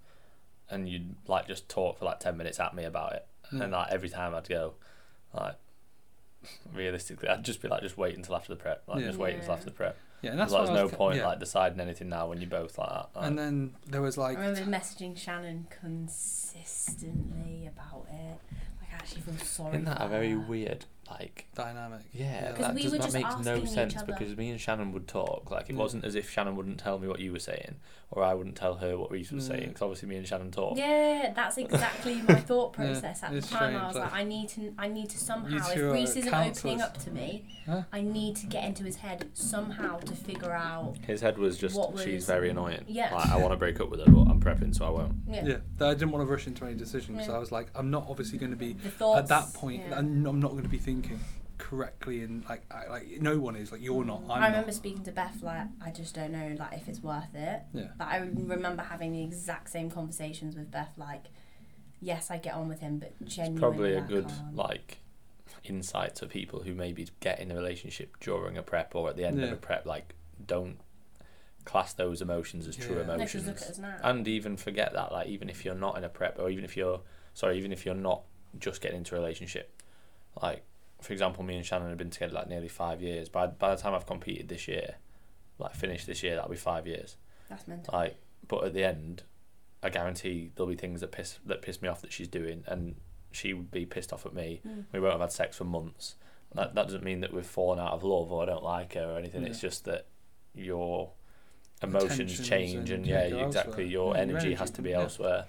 [0.69, 3.63] and you'd like just talk for like ten minutes at me about it, Yeah.
[3.63, 4.75] and like every time I'd go,
[5.33, 5.55] like
[6.73, 9.07] realistically, I'd just be like, just wait until after the prep, like Yeah.
[9.07, 9.97] just wait until after the prep.
[10.23, 11.27] Yeah, and 'Cause, that's there's I no was ca- point yeah.
[11.27, 13.09] like deciding anything now when you're both like that.
[13.15, 18.39] Like, and then there was like, I remember messaging Shannon consistently about it.
[18.81, 19.69] Like I actually feel sorry.
[19.73, 20.39] isn't that for a very her.
[20.39, 20.85] weird
[21.19, 22.01] like Dynamic.
[22.11, 24.05] yeah, Because that, we does, were that just makes no asking each sense other.
[24.05, 25.51] because me and Shannon would talk.
[25.51, 25.79] Like it Yeah.
[25.79, 27.75] wasn't as if Shannon wouldn't tell me what you were saying,
[28.11, 29.55] or I wouldn't tell her what Reece was Yeah.
[29.55, 29.63] saying.
[29.63, 29.67] Mm.
[29.69, 30.77] Because obviously me and Shannon talk.
[30.77, 33.75] Yeah, that's exactly my thought Yeah, process at the it's time.
[33.75, 35.57] I strange, was like- like, I need to, I need to somehow.
[35.71, 36.81] If are Reece isn't opening counsellors.
[36.81, 37.83] up to me, Huh?
[37.93, 40.95] I need to get into his head somehow to figure out.
[41.07, 42.83] His head was just What she's was- very annoying.
[42.87, 43.13] Yeah.
[43.15, 45.13] Like, I want to break up with her, but I'm prepping, so I won't.
[45.29, 45.45] Yeah.
[45.45, 47.25] Yeah, that I didn't want to rush into any decisions.
[47.25, 47.37] So Yeah.
[47.37, 49.19] I was like, I'm not obviously going to be The thoughts.
[49.19, 49.83] at that point.
[49.87, 49.97] yeah.
[49.97, 51.02] I'm I'm not going to be thinking
[51.57, 53.71] correctly, and like, I, like no one is.
[53.71, 54.21] Like you're not.
[54.25, 54.75] I'm I remember not.
[54.75, 57.61] speaking to Beth like I just don't know like if it's worth it.
[57.73, 57.87] Yeah.
[57.99, 61.25] Like I remember having the exact same conversations with Beth like,
[62.01, 64.55] yes, I get on with him, but genuinely Probably a I good can't.
[64.55, 64.97] like
[65.63, 69.23] insight to people who maybe get in a relationship during a prep or at the
[69.25, 69.85] end of a prep.
[69.85, 70.13] Like,
[70.45, 70.77] don't
[71.63, 73.03] class those emotions as true Yeah.
[73.03, 73.47] No, 'cause emotions.
[73.47, 73.95] look at us now.
[74.03, 76.75] and even forget that like even if you're not in a prep or even if
[76.75, 76.99] you're
[77.33, 78.23] sorry even if you're not
[78.59, 79.71] just getting into a relationship
[80.41, 80.63] like
[81.03, 83.81] for example me and shannon have been together like nearly five years by, by the
[83.81, 84.95] time i've competed this year
[85.59, 87.17] like finished this year that'll be five years
[87.49, 87.93] That's mental.
[87.93, 88.15] like
[88.47, 89.23] but at the end
[89.83, 92.95] i guarantee there'll be things that piss that piss me off that she's doing and
[93.31, 94.85] she would be pissed off at me Mm.
[94.91, 96.15] we won't have had sex for months
[96.55, 99.11] that, that doesn't mean that we've fallen out of love or i don't like her
[99.13, 100.05] or anything it's just that
[100.55, 101.11] your
[101.81, 103.85] emotions Intentions change and, and yeah you exactly elsewhere.
[103.85, 104.99] your Yeah, energy, energy, has to be yeah.
[105.01, 105.45] elsewhere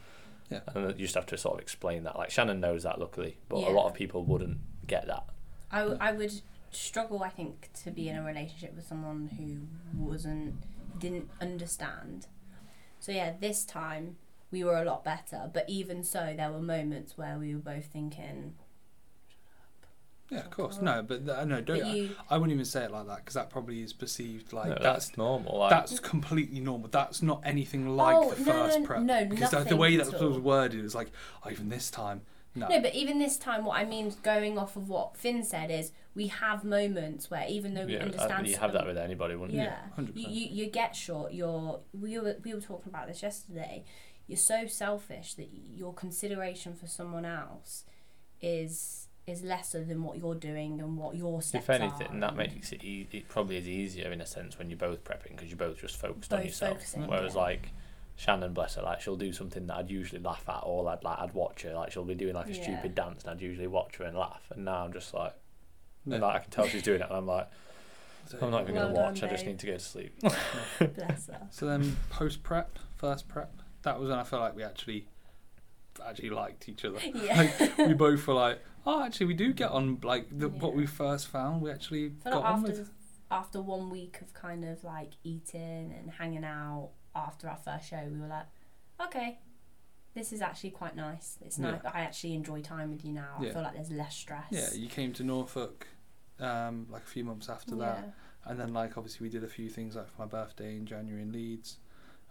[0.51, 0.61] Yeah.
[0.75, 3.61] and you just have to sort of explain that like shannon knows that luckily but
[3.61, 3.69] Yeah.
[3.69, 5.25] a lot of people wouldn't get that
[5.75, 6.33] I, w- I would
[6.71, 10.55] struggle, I think, to be in a relationship with someone who wasn't,
[10.99, 12.27] didn't understand.
[13.01, 14.17] So yeah, this time
[14.51, 17.87] we were a lot better, but even so, there were moments where we were both
[17.87, 18.55] thinking.
[20.31, 20.79] Yeah, of course.
[20.81, 21.81] No, but th- no, don't.
[21.81, 24.69] But you, I wouldn't even say it like that because that probably is perceived like
[24.71, 26.89] no, that's that's normal like, that's completely normal.
[26.89, 29.03] That's not anything like Oh, the no, first no, prep.
[29.03, 31.11] no, because the, the way that was worded was like,
[31.45, 32.23] oh, even this time,
[32.55, 32.69] no.
[32.69, 35.93] no, but even this time, what I mean, going off of what Finn said, is
[36.15, 39.35] we have moments where even though we yeah, I- understand, you have that with anybody
[39.35, 40.35] wouldn't yeah, Yeah, you, 100%.
[40.35, 41.33] you you get short.
[41.33, 43.85] You're we were we were talking about this yesterday.
[44.27, 47.85] You're so selfish that your consideration for someone else
[48.41, 52.21] is is lesser than what you're doing and what your steps if anything are.
[52.21, 55.31] that makes it e- it probably is easier in a sense when you're both prepping
[55.31, 57.41] because you're both just focused on yourself focusing, whereas yeah.
[57.41, 57.73] like
[58.17, 61.19] Shannon, bless her, like she'll do something that I'd usually laugh at, or I'd like
[61.19, 62.63] I'd watch her, like she'll be doing like a Yeah.
[62.63, 64.43] stupid dance, and I'd usually watch her and laugh.
[64.51, 65.35] And now I'm just like,
[66.07, 66.15] Yeah.
[66.15, 67.49] and, like I can tell she's doing it, and I'm like,
[68.41, 69.23] I'm not even Well gonna done, watch.
[69.23, 70.19] I just need to go to sleep.
[70.79, 71.41] bless her.
[71.51, 75.09] So then post prep, first prep, that was when I felt like we actually
[76.05, 76.99] actually liked each other.
[77.15, 77.37] Yeah.
[77.59, 79.99] Like, we both were like, oh, actually, we do get on.
[80.03, 82.91] Like the, what we first found, we actually got like on after with.
[83.31, 88.03] after one week of kind of like eating and hanging out after our first show,
[88.11, 88.47] we were like,
[89.01, 89.39] okay,
[90.15, 91.39] this is actually quite nice.
[91.45, 91.73] It's Yeah.
[91.73, 91.81] nice.
[91.85, 93.39] I actually enjoy time with you now.
[93.41, 93.51] Yeah.
[93.51, 94.47] I feel like there's less stress.
[94.51, 95.87] Yeah, you came to Norfolk,
[96.41, 97.99] um, like a few months after that.
[98.05, 98.11] Yeah.
[98.47, 101.23] and then like obviously we did a few things like for my birthday in January
[101.23, 101.79] in Leeds,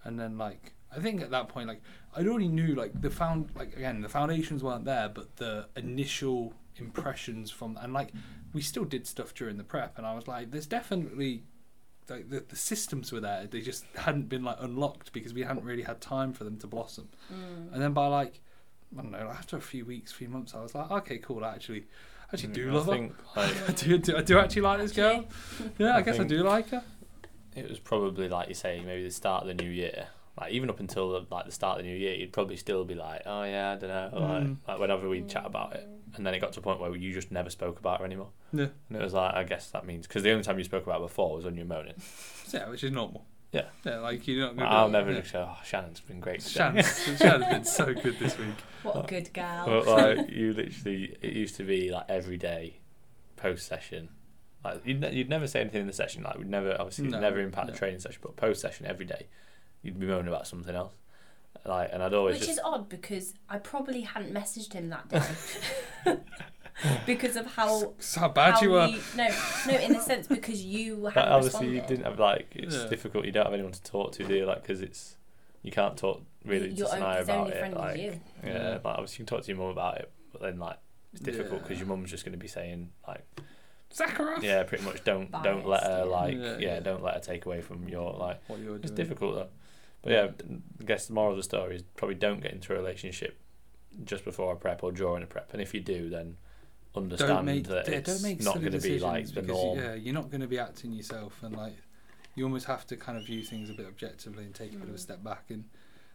[0.03, 1.81] and then like I think at that point like
[2.15, 6.53] I'd already knew like the found like again the foundations weren't there, but the initial
[6.75, 8.11] impressions from and like
[8.53, 11.45] we still did stuff during the prep, and I was like, there's definitely
[12.09, 15.63] like the, the systems were there, they just hadn't been like unlocked because we hadn't
[15.63, 17.73] really had time for them to blossom, Mm.
[17.73, 18.39] and then by like
[18.97, 21.53] I don't know after a few weeks, few months, I was like, okay, cool, I
[21.55, 21.85] actually.
[22.31, 22.93] I actually do Mm, I love her.
[23.41, 25.25] like, I do, do, I do actually like this girl.
[25.77, 26.83] Yeah, I, I guess I do like her.
[27.55, 30.07] it was probably like you say, maybe the start of the new year.
[30.39, 32.85] Like even up until the, like the start of the new year, you'd probably still
[32.85, 34.57] be like, oh yeah, I don't know, like, Mm.
[34.67, 35.87] like whenever we'd chat about it.
[36.15, 38.29] And then it got to a point where you just never spoke about her anymore.
[38.51, 38.67] Yeah.
[38.89, 40.99] And it was like, I guess that means because the only time you spoke about
[40.99, 41.95] her before was when you were moaning.
[42.53, 43.25] Yeah, which is normal.
[43.51, 43.65] Yeah.
[43.83, 44.69] Yeah, like you're not gonna.
[44.69, 45.21] I'll never yeah.
[45.21, 46.41] just go, oh, Shannon's been great.
[46.41, 46.83] today." Shannon,
[47.17, 48.47] Shannon's been so good this week.
[48.83, 49.65] What a good gal.
[49.65, 52.77] But like you literally, it used to be like every day,
[53.37, 54.09] post session.
[54.63, 56.21] Like you'd, ne- you'd never say anything in the session.
[56.23, 57.73] Like we'd never obviously No, never impact no.
[57.73, 59.27] the training session, but post session every day,
[59.81, 60.93] you'd be moaning about something else.
[61.65, 65.07] Like and I'd always Which just is odd because I probably hadn't messaged him that
[65.09, 66.17] day.
[67.05, 68.87] because of how That's how bad how you were.
[68.87, 69.27] you- no,
[69.67, 72.87] no, in a sense because you But hadn't obviously, you didn't have like it's Yeah.
[72.87, 73.25] difficult.
[73.25, 74.45] You don't have anyone to talk to, do you?
[74.45, 75.15] Like because it's
[75.61, 77.59] you can't talk really Your to own- Sania about only it.
[77.59, 78.19] friend is Like you.
[78.43, 78.69] yeah, Yeah.
[78.83, 80.77] like obviously you can talk to your mum about it, but then like
[81.13, 81.85] it's difficult because Yeah.
[81.85, 83.23] your mum's just going to be saying like
[83.93, 84.41] Zakharov.
[84.41, 86.03] yeah, pretty much don't don't let her yeah.
[86.03, 86.79] like Yeah, yeah, yeah.
[86.81, 89.49] don't let her take away from your like What you were it's difficult though.
[90.03, 90.27] But yeah,
[90.79, 93.39] I guess the moral of the story is probably don't get into a relationship
[94.03, 96.37] just before a prep or during a prep, and if you do, then
[96.95, 99.41] understand Don't make, that yeah, it's don't make not going to be like decisions the
[99.41, 99.79] because, norm.
[99.79, 101.77] Yeah, you're not going to be acting yourself, and like
[102.35, 104.89] you almost have to kind of view things a bit objectively and take a bit
[104.89, 104.99] of a Mm.
[104.99, 105.45] step back.
[105.49, 105.65] And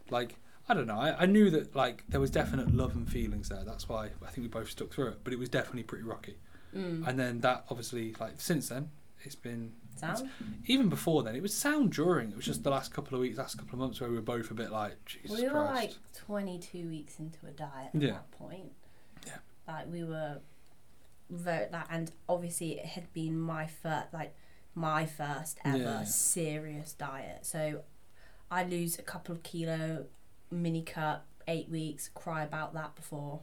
[0.09, 0.35] like
[0.67, 3.63] I don't know, I, I knew that like there was definite love and feelings there.
[3.65, 5.19] That's why I think we both stuck through it.
[5.23, 6.35] But it was definitely pretty rocky.
[6.75, 7.07] Mm.
[7.07, 8.91] and then that obviously like since then
[9.23, 10.29] it's been Sound?
[10.65, 13.37] even before then it was sound during it was just the last couple of weeks
[13.37, 15.73] last couple of months where we were both a bit like Jesus we were Christ
[15.75, 15.93] like
[16.25, 18.11] 22 weeks into a diet at Yeah.
[18.11, 18.71] that point.
[19.27, 19.37] Yeah.
[19.67, 20.39] Like we were
[21.29, 24.35] very that, and obviously it had been my first, like
[24.75, 26.03] my first ever Yeah.
[26.03, 27.45] serious diet.
[27.45, 27.83] So
[28.49, 30.05] I lose a couple of kilo,
[30.49, 33.41] mini cut, eight weeks, cry about that before,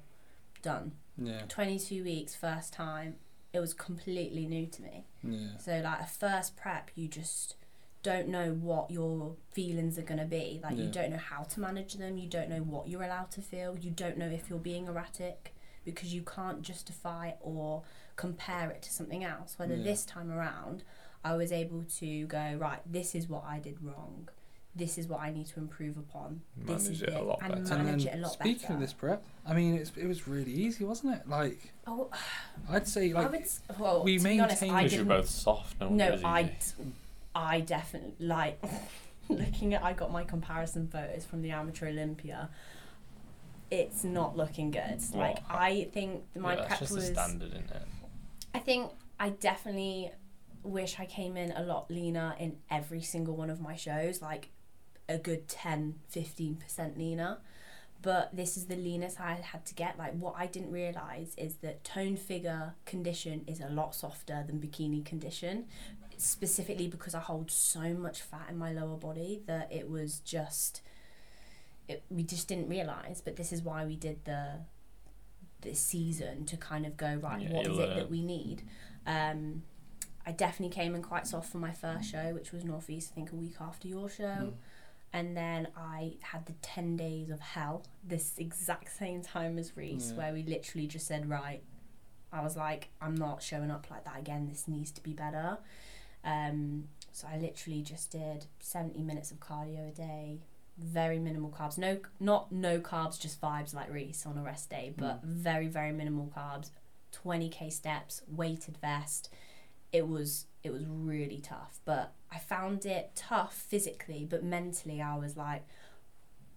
[0.62, 0.92] done.
[1.16, 3.16] yeah 22 weeks, first time.
[3.52, 5.06] It was completely new to me.
[5.22, 7.56] yeah So like a first prep, you just
[8.02, 10.60] don't know what your feelings are going to be.
[10.62, 10.84] Like Yeah.
[10.84, 12.18] you don't know how to manage them.
[12.18, 13.76] You don't know what you're allowed to feel.
[13.78, 15.54] You don't know if you're being erratic
[15.84, 17.82] because you can't justify or
[18.16, 19.58] compare it to something else.
[19.58, 19.84] Whether Yeah.
[19.84, 20.82] this time around,
[21.24, 22.80] I was able to go right.
[22.86, 24.28] This is what I did wrong.
[24.76, 26.42] This is what I need to improve upon.
[26.56, 27.76] this Manage is it a lot and better.
[27.78, 28.74] manage and then it a lot speaking better.
[28.74, 32.10] of this prep I mean it's, it was really easy wasn't it like oh,
[32.68, 33.46] I'd say I like would.
[33.78, 35.20] Well, we to be honest, maintained- I Because you're didn't.
[35.22, 35.80] both soft.
[35.80, 36.52] No, No, I.
[37.34, 38.62] I definitely like
[39.28, 39.82] looking at.
[39.82, 42.48] I got my comparison photos from the Amateur Olympia.
[43.70, 45.00] It's not looking good.
[45.14, 47.08] Like Well, I think my yeah, prep that's just was.
[47.08, 47.82] the standard, isn't it?
[48.54, 50.12] I think I definitely
[50.62, 54.48] wish I came in a lot leaner in every single one of my shows, like
[55.08, 57.38] a good 10 15% leaner.
[58.02, 59.98] But this is the leanest I had to get.
[59.98, 64.60] Like, what I didn't realize is that tone figure condition is a lot softer than
[64.60, 65.64] bikini condition,
[66.16, 70.82] specifically because I hold so much fat in my lower body that it was just.
[71.88, 74.60] It, we just didn't realize, but this is why we did the
[75.62, 77.40] this season to kind of go right.
[77.40, 78.62] Yeah, what you it that we need?
[79.06, 79.62] Um,
[80.26, 83.10] I definitely came in quite soft for my first show, which was Northeast.
[83.12, 84.52] I think a week after your show, Mm.
[85.12, 90.10] And then I had the ten days of hell this exact same time as Reece,
[90.10, 90.18] Yeah.
[90.18, 91.62] where we literally just said right.
[92.32, 94.48] I was like, I'm not showing up like that again.
[94.48, 95.58] This needs to be better.
[96.24, 100.40] Um, so I literally just did seventy minutes of cardio a day,
[100.76, 101.78] very minimal carbs.
[101.78, 105.92] No, not no carbs, just vibes like Reece on a rest day, but very very
[105.92, 106.70] minimal carbs.
[107.12, 109.32] Twenty k steps, weighted vest.
[109.96, 115.16] It was it was really tough, but I found it tough physically, but mentally I
[115.16, 115.64] was like,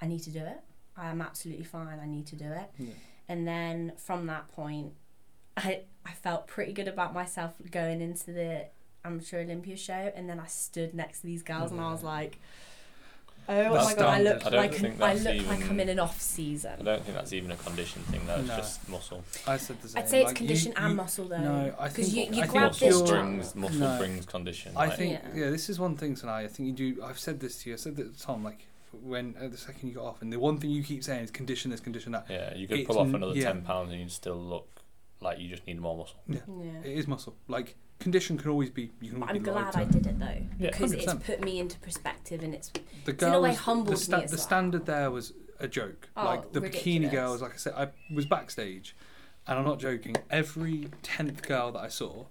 [0.01, 0.59] I need to do it.
[0.97, 1.99] I am absolutely fine.
[2.01, 2.69] I need to do it.
[2.77, 2.93] Yeah.
[3.29, 4.93] And then from that point,
[5.55, 8.65] I I felt pretty good about myself going into the
[9.05, 12.39] amateur Olympia show, and then I stood next to these girls, and I was like,
[13.51, 14.05] Oh That's my god!
[14.05, 16.69] I look I don't like think I that's look like I'm in an off season.
[16.71, 16.85] I season.
[16.85, 18.21] don't think that's even a condition thing.
[18.27, 18.35] Though.
[18.35, 18.57] It's No.
[18.57, 19.23] just muscle.
[19.47, 21.39] I said the same I'd say it's like, you- condition and you- muscle though.
[21.39, 23.97] no I think you, you I grab think muscle this you're- brings muscle No.
[23.97, 24.71] brings condition.
[24.75, 25.41] I like- think Yeah.
[25.45, 25.49] yeah.
[25.49, 26.43] this is one thing tonight.
[26.43, 27.03] I think you do.
[27.03, 27.73] I've said this to you.
[27.75, 28.43] I said that to Tom.
[28.43, 28.67] Like
[29.03, 31.31] when uh, the second you got off, and the one thing you keep saying is
[31.31, 32.27] condition this, condition that.
[32.29, 33.45] Yeah, you could It's pull off n- another yeah.
[33.45, 34.67] ten pounds and you'd still look
[35.21, 36.19] like you just need more muscle.
[36.27, 36.39] Yeah.
[36.83, 37.35] It is muscle.
[37.47, 38.91] Like condition can always be.
[39.01, 39.79] You can always I'm be glad lighter.
[39.79, 41.23] I did it though Yeah, because it's 100%.
[41.25, 42.71] put me into perspective and it's
[43.05, 44.43] The in a way girls, humbled the, sta- me as the well.
[44.45, 46.09] standard there was a joke.
[46.15, 48.95] Oh, like the bikini girls, like I said, I was backstage,
[49.47, 50.15] and I'm not joking.
[50.29, 52.25] Every tenth girl that I saw,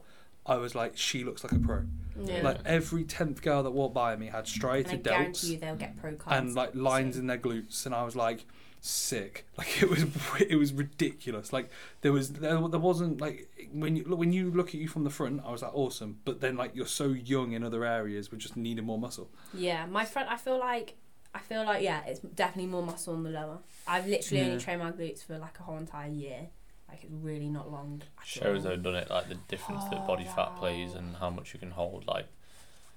[0.46, 1.82] I was like, she looks like a pro.
[2.18, 2.40] yeah.
[2.42, 5.60] Like every tenth girl that walked by me had and I striated guarantee you delts
[5.60, 6.38] they'll get pro cards.
[6.40, 7.24] and like lines soon.
[7.24, 8.46] in their glutes, and I was like,
[8.80, 9.46] sick.
[9.58, 10.04] Like it was,
[10.48, 11.52] it was ridiculous.
[11.52, 11.68] Like
[12.02, 15.10] there was, there, there wasn't like when you when you look at you from the
[15.10, 16.20] front, I was like awesome.
[16.24, 19.28] But then like you're so young in other areas, we just needed more muscle.
[19.52, 20.30] Yeah, my front.
[20.30, 20.96] I feel like
[21.34, 23.58] I feel like yeah, it's definitely more muscle on the lower.
[23.86, 24.48] I've literally Yeah.
[24.52, 26.48] only trained my glutes for like a whole entire year.
[26.88, 28.02] Like it's really not long.
[28.20, 28.70] at Shows all.
[28.70, 31.58] have done it like the difference that Oh, body fat plays and how much you
[31.58, 32.06] can hold.
[32.06, 32.26] Like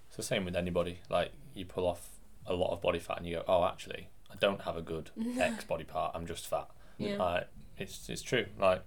[0.08, 1.00] it's the same with anybody.
[1.10, 2.08] Like you pull off
[2.46, 5.10] a lot of body fat and you go, oh, actually, I don't have a good
[5.39, 6.13] X body part.
[6.15, 6.70] I'm just fat.
[6.98, 7.17] Yeah.
[7.17, 8.46] Like it's it's true.
[8.60, 8.84] Like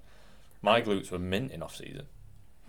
[0.62, 2.06] my glutes were mint in off season,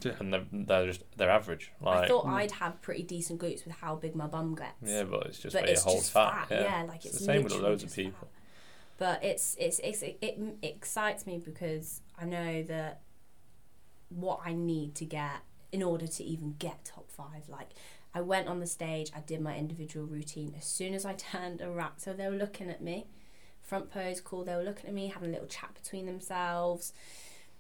[0.04, 0.14] Yeah.
[0.20, 1.72] and they're they're just they're average.
[1.86, 2.34] I thought Mm.
[2.34, 4.74] I'd have pretty decent glutes with how big my bum gets.
[4.84, 6.48] yeah, but it's just but where you it's hold just fat.
[6.50, 6.62] fat.
[6.62, 6.84] Yeah.
[6.88, 8.04] like it's, it's, the same with literally loads of just fat.
[8.06, 8.28] people.
[8.98, 13.02] But it's, it's it's it, it excites me because I know that
[14.10, 17.50] what I need to get in order to even get top five.
[17.50, 17.70] Like
[18.16, 20.56] I went on the stage, I did my individual routine.
[20.58, 23.08] As soon as I turned around, so they were looking at me,
[23.62, 24.46] front pose, cool.
[24.46, 26.94] They were looking at me, having a little chat between themselves.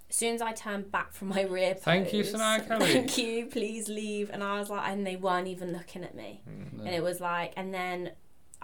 [0.09, 2.93] As soon as I turned back from my rear pose, Thank you, Sania Kelly.
[2.93, 4.29] Thank you, please leave.
[4.31, 6.41] And I was like, and they weren't even looking at me.
[6.49, 6.79] Mm.
[6.79, 8.11] And it was like, and then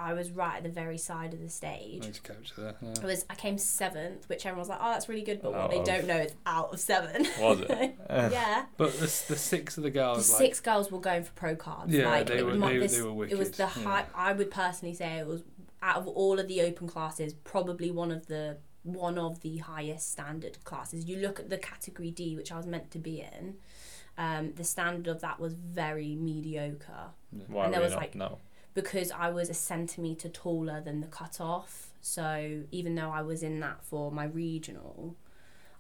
[0.02, 2.04] I was right at the very side of the stage.
[2.04, 2.70] Nice couch there.
[2.70, 3.06] It Yeah.
[3.06, 5.80] was I came seventh, which everyone was like, "Oh, that's really good," but what they
[5.80, 7.28] of- don't know is out of seven.
[7.40, 7.96] Was it?
[8.10, 11.32] yeah, But the, the six of the the girls, like, six girls were going for
[11.34, 11.94] pro cards.
[11.94, 13.86] Yeah, like, they it were- they- this- they were It was wicked, the yeah.
[13.88, 14.06] high.
[14.16, 15.44] I would personally say it was
[15.84, 20.12] out of all of the open classes, probably one of the one of the highest
[20.12, 21.06] standard classes.
[21.06, 23.58] You look at the category D, which I was meant to be in.
[24.18, 28.00] Um, the standard of that was very mediocre Why And were there you was, not?
[28.02, 28.40] like- no.
[28.74, 31.94] Because I was a centimetre taller than the cutoff.
[32.02, 35.16] So even though I was in that for my regional,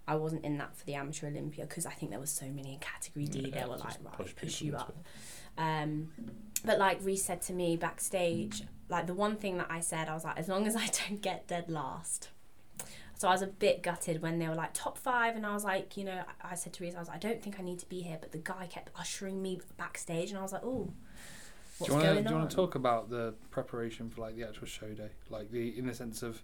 [0.08, 2.74] I wasn't in that for the amateur Olympia because I think there was so many
[2.74, 3.40] in category D.
[3.40, 4.96] Yeah, they were like, right, push push, you up.
[5.58, 6.10] Um,
[6.66, 10.14] but like Reece said to me backstage, like the one thing that I said, I
[10.14, 12.30] was like, as long as I don't get dead last.
[13.16, 15.64] So I was a bit gutted when they were like top five, and I was
[15.64, 17.64] like, you know, I I said to Reece, I was like, I don't think I
[17.64, 20.64] need to be here, but the guy kept ushering me backstage, and I was like,
[20.64, 20.92] oh,
[21.82, 24.22] what's do you want to going do you want to talk about the preparation for
[24.22, 26.42] like the actual show day, like the in the sense of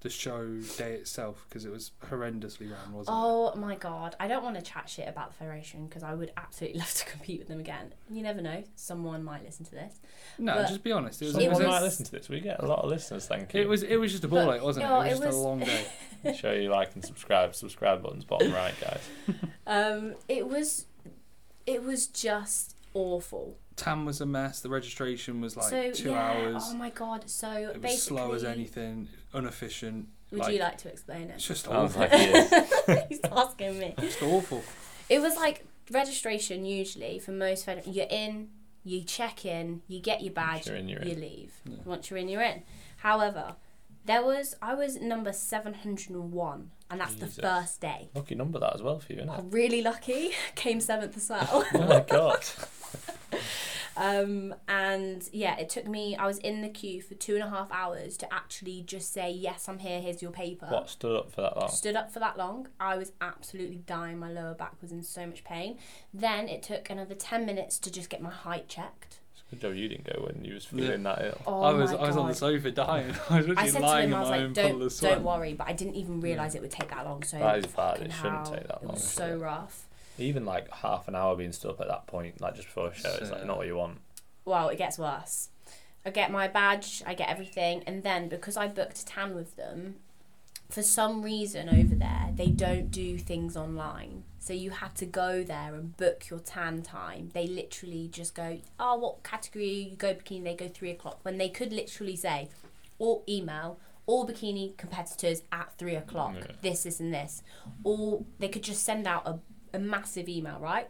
[0.00, 0.44] the show
[0.78, 3.20] day itself, because it was horrendously ran, wasn't it?
[3.20, 6.32] Oh my god, I don't want to chat shit about the Federation because I would
[6.36, 7.94] absolutely love to compete with them again.
[8.10, 10.00] You never know, someone might listen to this.
[10.38, 11.22] No, but- just be honest.
[11.22, 11.36] It was.
[11.36, 12.28] It It was, Someone might listen to this.
[12.28, 13.26] We get a lot of listeners.
[13.28, 13.60] Thank you.
[13.60, 13.84] it was.
[13.84, 14.88] It was just a ball But- ache, wasn't it?
[14.90, 15.86] oh, It was it just a long day.
[16.24, 17.54] Make sure you like and subscribe.
[17.54, 19.08] Subscribe button's bottom right, guys.
[19.68, 20.86] Um, it was,
[21.64, 23.58] it was just awful.
[23.76, 24.60] Tam was a mess.
[24.60, 26.62] The registration was like so two yeah, hours.
[26.66, 27.28] oh my god.
[27.28, 30.08] So it was basically, slow as anything, inefficient.
[30.30, 31.34] Would like- you like to explain it?
[31.36, 31.48] It's it?
[31.48, 32.00] just awful.
[32.00, 32.52] like it
[32.88, 33.02] is.
[33.08, 33.94] He's asking me.
[34.00, 34.62] just awful.
[35.08, 38.48] It was like registration usually for most fed- you're in,
[38.84, 41.20] you check in, you get your badge, you're in, you're you in.
[41.20, 41.52] leave.
[41.64, 41.76] Yeah.
[41.84, 42.62] Once you're in, you're in.
[42.98, 43.56] However,
[44.04, 47.36] there was I was number seven hundred and one, and that's Jesus.
[47.36, 48.10] the first day.
[48.14, 49.38] Lucky number that as well for you, isn't it?
[49.38, 50.30] I'm really lucky.
[50.54, 51.64] Came seventh as well.
[51.74, 52.44] oh my god.
[53.96, 56.16] um, and yeah, it took me.
[56.16, 59.30] I was in the queue for two and a half hours to actually just say
[59.30, 60.00] yes, I'm here.
[60.00, 60.66] Here's your paper.
[60.66, 61.70] What stood up for that long?
[61.70, 62.68] Stood up for that long.
[62.80, 64.18] I was absolutely dying.
[64.18, 65.78] My lower back was in so much pain.
[66.12, 69.20] Then it took another ten minutes to just get my height checked.
[69.52, 71.40] It's job you didn't go when you was feeling that ill.
[71.46, 71.92] Oh I was.
[71.92, 73.14] I was on the sofa dying.
[73.30, 74.70] I was I literally said to lying him, in I was my like, own puddle
[74.70, 75.12] don't, of sweat.
[75.14, 77.22] don't worry, but I didn't even realise it would take that long.
[77.22, 77.98] So That is bad.
[77.98, 78.82] It shouldn't hell, take that long.
[78.82, 78.94] It long.
[78.94, 79.86] was so rough.
[80.18, 82.94] Even like half an hour being stood up at that point, like just before a
[82.94, 83.98] show, it's like not what you want.
[84.44, 85.48] Well, it gets worse.
[86.04, 89.96] I get my badge, I get everything, and then because I booked tan with them,
[90.68, 94.24] for some reason over there they don't do things online.
[94.42, 97.30] So you had to go there and book your tan time.
[97.32, 100.42] They literally just go, oh, what category you go bikini?
[100.42, 102.48] They go three o'clock when they could literally say,
[102.98, 106.34] or email all bikini competitors at three o'clock.
[106.36, 106.46] Yeah.
[106.60, 107.44] This, this, and this.
[107.84, 109.38] Or they could just send out a,
[109.72, 110.88] a massive email, right?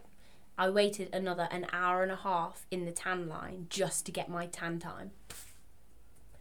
[0.57, 4.29] I waited another an hour and a half in the tan line just to get
[4.29, 5.11] my tan time.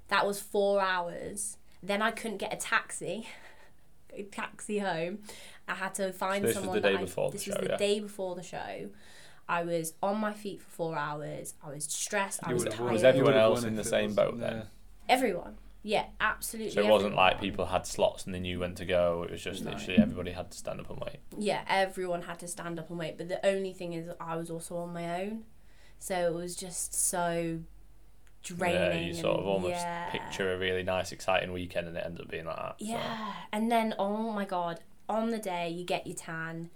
[0.09, 1.59] That was four hours.
[1.83, 3.29] Then I couldn't get a taxi,
[4.16, 5.18] a taxi home.
[5.73, 6.77] I had to find So this was someone.
[6.77, 7.77] the day that I- before the this show, was the yeah?
[7.77, 8.91] day before the show.
[9.49, 11.55] I was on my feet for four hours.
[11.65, 12.41] I was stressed.
[12.45, 12.81] I was tired.
[12.81, 12.93] won.
[12.93, 14.67] Was everyone else in the same was- boat then?
[15.09, 15.57] Everyone.
[15.85, 16.71] Yeah, absolutely.
[16.71, 17.27] So it wasn't everyone.
[17.33, 19.25] like people had slots and they knew when to go.
[19.25, 19.73] It was just No.
[19.73, 21.17] literally everybody had to stand up and wait.
[21.37, 23.19] yeah, everyone had to stand up and wait.
[23.19, 25.45] But the only thing is, I was also on my own,
[25.99, 27.59] so it was just so
[28.45, 28.81] draining.
[28.81, 30.09] yeah, you sort of almost yeah.
[30.11, 32.77] picture a really nice, exciting weekend, and it ends up being like that.
[32.79, 32.85] so.
[32.87, 34.79] Yeah, and then oh my god,
[35.12, 36.70] on the day you get your tan.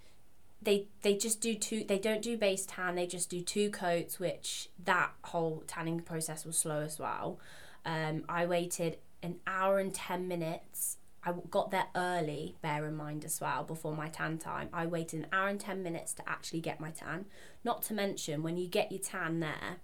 [0.61, 1.83] They they just do two.
[1.83, 2.95] They don't do base tan.
[2.95, 7.39] They just do two coats, which that whole tanning process was slow as well.
[7.85, 10.97] Um, I waited an hour and ten minutes.
[11.23, 12.55] i got there early.
[12.61, 14.69] Bear in mind as well before my tan time.
[14.73, 17.25] I waited an hour and ten minutes to actually get my tan.
[17.63, 19.77] Not to mention when you get your tan there,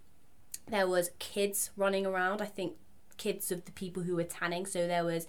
[0.68, 2.42] there was kids running around.
[2.42, 2.74] I think
[3.18, 4.66] kids of the people who were tanning.
[4.66, 5.28] So there was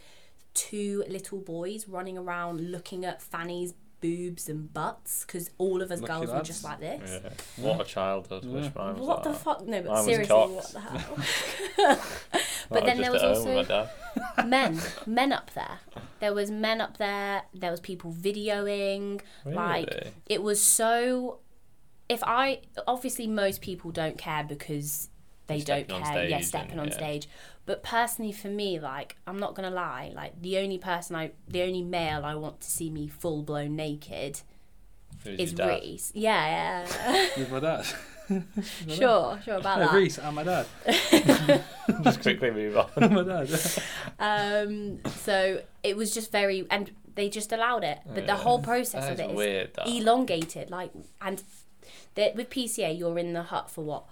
[0.55, 6.01] two little boys running around looking at Fanny's boobs and butts because all of us
[6.01, 7.21] Lucky girls were just like this.
[7.25, 7.31] Yeah.
[7.65, 8.45] What a childhood.
[8.45, 8.71] Wish Yeah.
[8.77, 9.39] mine was What like the that.
[9.41, 9.67] fuck?
[9.67, 10.75] No, but Mine was seriously, cocks.
[10.75, 10.81] what the
[11.89, 11.99] hell?
[12.71, 13.87] But then there was at home with also my
[14.37, 14.49] dad.
[14.49, 15.81] men, men up there.
[16.21, 17.43] There was men up there.
[17.55, 19.21] There was people videoing.
[19.45, 20.11] Like Really?
[20.27, 21.41] it was so.
[22.09, 25.09] If I obviously most people don't care because
[25.47, 26.29] they You're don't stepping on care.
[26.29, 26.95] yeah, stage stepping and- on yeah.
[26.95, 27.29] stage.
[27.67, 31.63] But personally, for me, like I'm not gonna lie, like the only person I, the
[31.63, 34.41] only male I want to see me full blown naked
[35.25, 35.55] Who's is?
[35.59, 36.13] Reece.
[36.15, 37.29] Yeah, yeah.
[37.39, 37.87] With my dad.
[38.89, 39.95] sure, sure about Hey, that.
[39.95, 40.67] Reece and my dad.
[42.03, 42.89] Just quickly move on.
[43.15, 43.51] my dad.
[44.19, 47.99] Um, so it was just very, and they just allowed it.
[48.15, 49.71] But the whole process That of is it is weird.
[49.87, 50.71] Elongated.
[50.71, 51.43] Like, and
[52.15, 54.05] the, with PCA, you're in the hut for what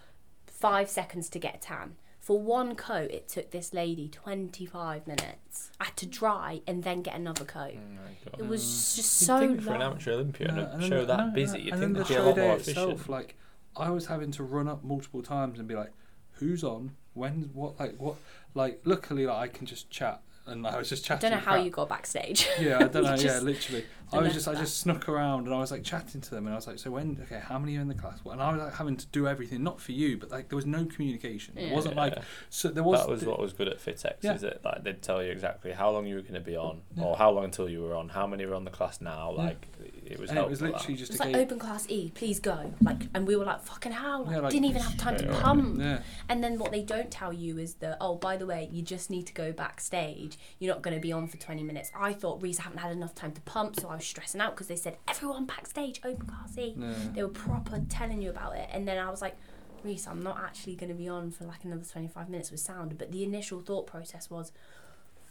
[0.47, 1.97] five seconds to get tan.
[2.23, 5.71] For one coat, it took this lady 25 minutes.
[5.81, 7.75] I had to dry and then get another coat.
[7.75, 8.39] Oh.
[8.39, 9.77] It was just You'd so think for long.
[9.77, 11.71] an amateur Olympia and No, a and then show the- that no, no, busy, you'd
[11.71, 13.09] think then they'd the be a show lot day more itself, efficient.
[13.11, 13.37] like
[13.77, 15.91] I was having to run up multiple times and be like,
[16.35, 16.93] "Who's on?
[17.15, 17.51] When?
[17.55, 17.81] What?
[17.81, 18.15] Like what?
[18.55, 21.27] Like luckily, like I can just chat and I was just chatting.
[21.27, 21.65] I don't know how crap.
[21.65, 22.47] you got backstage.
[22.61, 23.15] Yeah, I don't You know.
[23.17, 23.85] yeah, literally.
[24.13, 26.47] I was know just, I just snuck around and I was like chatting to them,
[26.47, 27.19] and I was like, "So when?
[27.25, 29.63] Okay, how many are in the class?" And I was like having to do everything,
[29.63, 31.57] not for you, but like there was no communication.
[31.59, 32.17] It wasn't like
[32.51, 32.69] so.
[32.69, 33.01] There was.
[33.01, 34.35] that was the- what was good at Fitex, Yeah.
[34.35, 34.61] is it?
[34.65, 37.05] Like they'd tell you exactly how long you were going to be on, Yeah.
[37.05, 39.33] or how long until you were on, how many were on the class now.
[39.37, 39.43] Yeah.
[39.45, 39.67] Like
[40.07, 40.51] it was and it helpful.
[40.51, 40.73] was that.
[40.73, 41.43] literally It just was a like game.
[41.43, 42.73] open class E, please go.
[42.83, 45.27] Like, and we were like, fucking hell, like, Yeah, like, didn't even have time to
[45.41, 45.81] pump.
[45.81, 48.83] Yeah, And then what they don't tell you is that, oh, by the way, you
[48.83, 50.39] just need to go backstage.
[50.59, 51.91] You're not going to be on for 20 minutes.
[51.99, 54.55] I thought Reece I haven't had enough time to pump, so I was stressing out
[54.55, 56.75] because they said, everyone backstage, open class E.
[56.77, 56.93] yeah.
[57.15, 58.69] They were proper telling you about it.
[58.73, 59.37] And then I was like,
[59.85, 62.99] Reece, I'm not actually going to be on for like another 25 minutes with sound.
[62.99, 64.53] But the initial thought process was,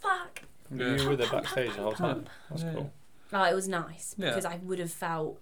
[0.00, 0.42] fuck.
[0.74, 0.96] Yeah.
[0.96, 2.24] You were there Pump, backstage the whole time.
[2.50, 2.72] That's Yeah.
[2.72, 2.92] cool.
[3.34, 5.40] Oh, it was nice because I would have felt.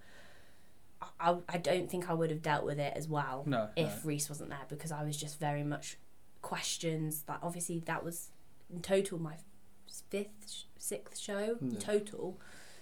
[1.18, 4.28] I, I don't think I would have dealt with it as well No, if Reece
[4.28, 5.97] wasn't there because I was just very much
[6.43, 7.24] questions.
[7.28, 8.31] Like obviously that was
[8.72, 9.35] in total my
[10.11, 11.78] fifth, sixth show Yeah.
[11.81, 12.39] total,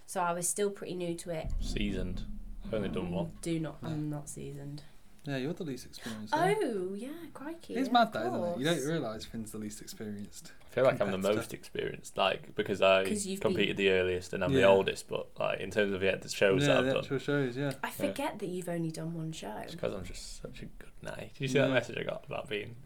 [0.09, 1.51] so I was still pretty new to it.
[1.61, 2.23] Seasoned.
[2.65, 3.31] I've only done one.
[3.43, 3.83] Do not.
[3.83, 3.91] No.
[3.91, 4.83] I'm not seasoned.
[5.25, 6.33] Yeah, you're the least experienced.
[6.35, 6.55] yeah.
[6.65, 7.75] Oh yeah, crikey.
[7.75, 8.59] It's yeah, mad of that, isn't it?
[8.59, 10.53] You don't realise Finn's the least experienced.
[10.71, 11.37] I feel like I'm the Competitor.
[11.37, 14.67] most experienced, like because I 'Cause you've competed the earliest and I'm the Yeah.
[14.69, 15.07] oldest.
[15.09, 17.57] But like in terms of yeah, the shows yeah, that I've the done, actual shows,
[17.59, 17.73] yeah.
[17.83, 19.55] I forget that you've only done one show.
[19.63, 21.33] it's because I'm just such a good night.
[21.35, 21.75] Did you see that Yeah.
[21.75, 22.77] message I got about being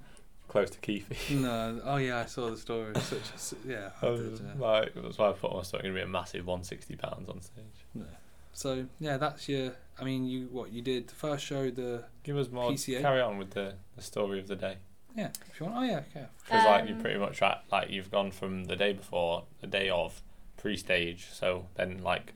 [0.53, 1.41] close to Keithy?
[1.41, 2.93] No, oh yeah, I saw the story.
[3.01, 4.61] Such a, s- yeah, I I did, yeah.
[4.67, 7.41] like, that's why I thought I was going to be a massive 160 pounds on
[7.41, 7.65] stage.
[7.95, 8.05] No.
[8.53, 9.73] So yeah, that's your.
[9.99, 12.71] I mean, you what you did the first show, the Give us more.
[12.71, 13.01] PCA?
[13.01, 14.77] Carry on with the, the story of the day.
[15.17, 15.31] yeah.
[15.51, 16.27] If you want, oh yeah, yeah.
[16.45, 19.67] Because like you Um, pretty much at, like you've gone from the day before, the
[19.67, 20.23] day of,
[20.59, 21.29] pre-stage.
[21.33, 22.35] So then like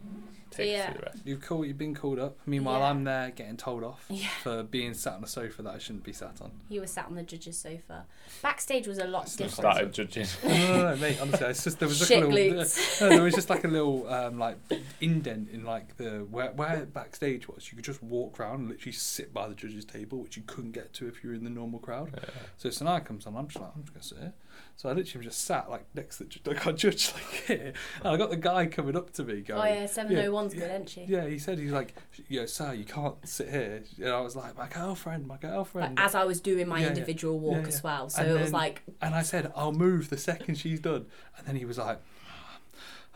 [0.57, 0.91] take us yeah.
[0.91, 1.19] through the rest.
[1.25, 2.39] You've called, you've been called up.
[2.47, 2.91] Meanwhile, Yeah.
[2.91, 4.29] I'm there getting told off Yeah.
[4.43, 6.51] for being sat on a sofa that I shouldn't be sat on.
[6.69, 8.07] He was sat on the judge's sofa.
[8.43, 9.73] Backstage was a lot Still different.
[9.73, 10.27] Started judging.
[10.45, 11.19] no, no, no, mate.
[11.21, 12.63] Honestly, it's just there was like Shit a little.
[12.63, 13.01] glutes.
[13.01, 14.57] no, there was just like a little um, like
[15.01, 17.69] indent in like the where where backstage was.
[17.71, 20.73] You could just walk around and literally sit by the judge's table, which you couldn't
[20.73, 22.11] get to if you were in the normal crowd.
[22.15, 22.31] Yeah.
[22.57, 24.33] So Sania comes on, I'm just like, I'm just gonna sit here.
[24.77, 27.73] So I literally just sat like next to the judge, like I judge like here,
[28.01, 30.53] and I got the guy coming up to me going, Oh yeah, seven oh one's
[30.53, 31.05] good, isn't she?
[31.05, 31.95] yeah, he said he's like,
[32.29, 33.83] yeah, sir, you can't sit here.
[33.99, 35.99] And I was like, my girlfriend, my girlfriend.
[35.99, 36.89] as I was doing my Yeah, yeah.
[36.93, 40.11] individual walk Yeah, as well, so And it was like And I said, I'll move
[40.11, 41.07] the second she's done.
[41.39, 42.01] And then he was like,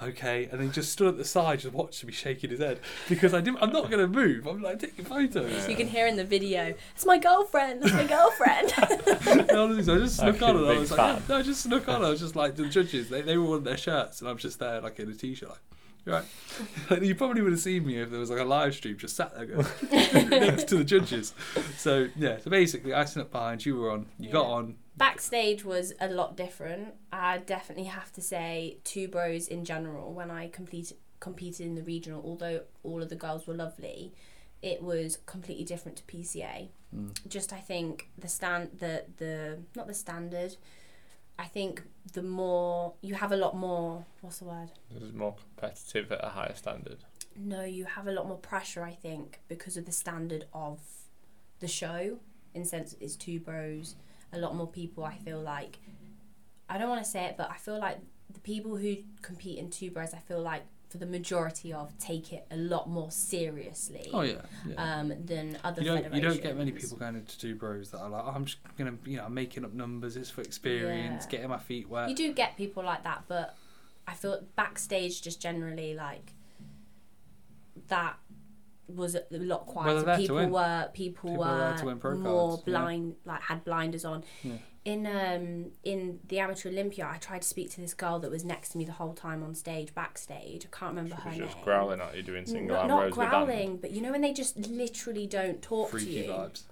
[0.03, 0.44] okay.
[0.51, 3.34] And then he just stood at the side, just watching me shaking his head because
[3.34, 3.62] I didn't.
[3.62, 4.46] I'm not gonna move.
[4.46, 5.68] I'm like taking photos.
[5.68, 7.82] you can hear in the video, "It's my girlfriend.
[7.84, 8.72] It's my girlfriend."
[9.51, 11.62] And honestly, so I just snuck on, and I was like, yeah, no, I just
[11.62, 12.05] snuck on.
[12.05, 13.09] I was just like the judges.
[13.09, 15.48] They they were wearing their shirts, and I'm just there like in a t-shirt.
[15.48, 15.59] Like,
[16.07, 16.24] Right,
[16.88, 19.16] like, you probably would have seen me if there was like a live stream, just
[19.16, 19.66] sat there going,
[20.30, 21.34] next to the judges.
[21.76, 23.66] So yeah, so basically, I snuck behind.
[23.66, 24.07] You were on.
[24.18, 24.76] You got on.
[25.01, 26.94] Backstage was a lot different.
[27.11, 30.12] I definitely have to say, two bros in general.
[30.12, 34.12] When I completed competed in the regional, although all of the girls were lovely,
[34.62, 36.68] it was completely different to PCA.
[36.94, 37.28] Mm.
[37.28, 40.57] Just I think the stand the the not the standard.
[41.38, 41.82] I think
[42.12, 44.05] the more you have a lot more.
[44.20, 44.70] What's the word?
[44.94, 46.98] It was more competitive at a higher standard.
[47.34, 50.80] No, you have a lot more pressure, I think, because of the standard of
[51.61, 52.18] the show.
[52.53, 53.94] In sense, it's two bros.
[54.32, 55.78] A lot more people, I feel like.
[56.68, 57.98] I don't want to say it, but I feel like
[58.32, 62.32] the people who compete in two bros, I feel like for the majority of take
[62.32, 64.10] it a lot more seriously.
[64.12, 64.42] Oh yeah.
[64.66, 64.74] yeah.
[64.98, 67.98] Um, than other you don't you don't get many people going into two bros that
[68.00, 70.16] are like, oh, I'm just gonna you know I'm making up numbers.
[70.16, 71.30] It's for experience, Yeah.
[71.30, 72.08] getting my feet wet.
[72.08, 73.56] You do get people like that, but
[74.06, 76.32] I feel backstage just generally like
[77.88, 78.16] that
[78.95, 80.03] was a lot quieter.
[80.03, 82.72] there to people were people, People are there were more cards, yeah.
[82.72, 84.24] blind, like had blinders on.
[84.43, 84.53] Yeah.
[84.82, 88.45] In um in the amateur Olympia, I tried to speak to this girl that was
[88.45, 90.66] next to me the whole time on stage, backstage.
[90.72, 91.32] I can't remember her.
[91.32, 91.49] She her was name.
[91.57, 93.47] just growling at you doing single Not, arm not rows with a band.
[93.47, 96.30] growling, but you know when they just literally don't talk Freaky to you.
[96.30, 96.62] vibes.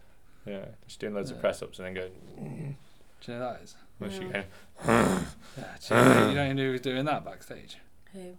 [0.46, 2.76] Yeah, just doing loads of press ups and then going.
[3.20, 3.74] Do you know what that is?
[3.98, 4.32] What's she going?
[4.32, 4.44] Yeah.
[4.86, 7.76] do you, know, you don't know who was doing that backstage?
[8.14, 8.36] Who?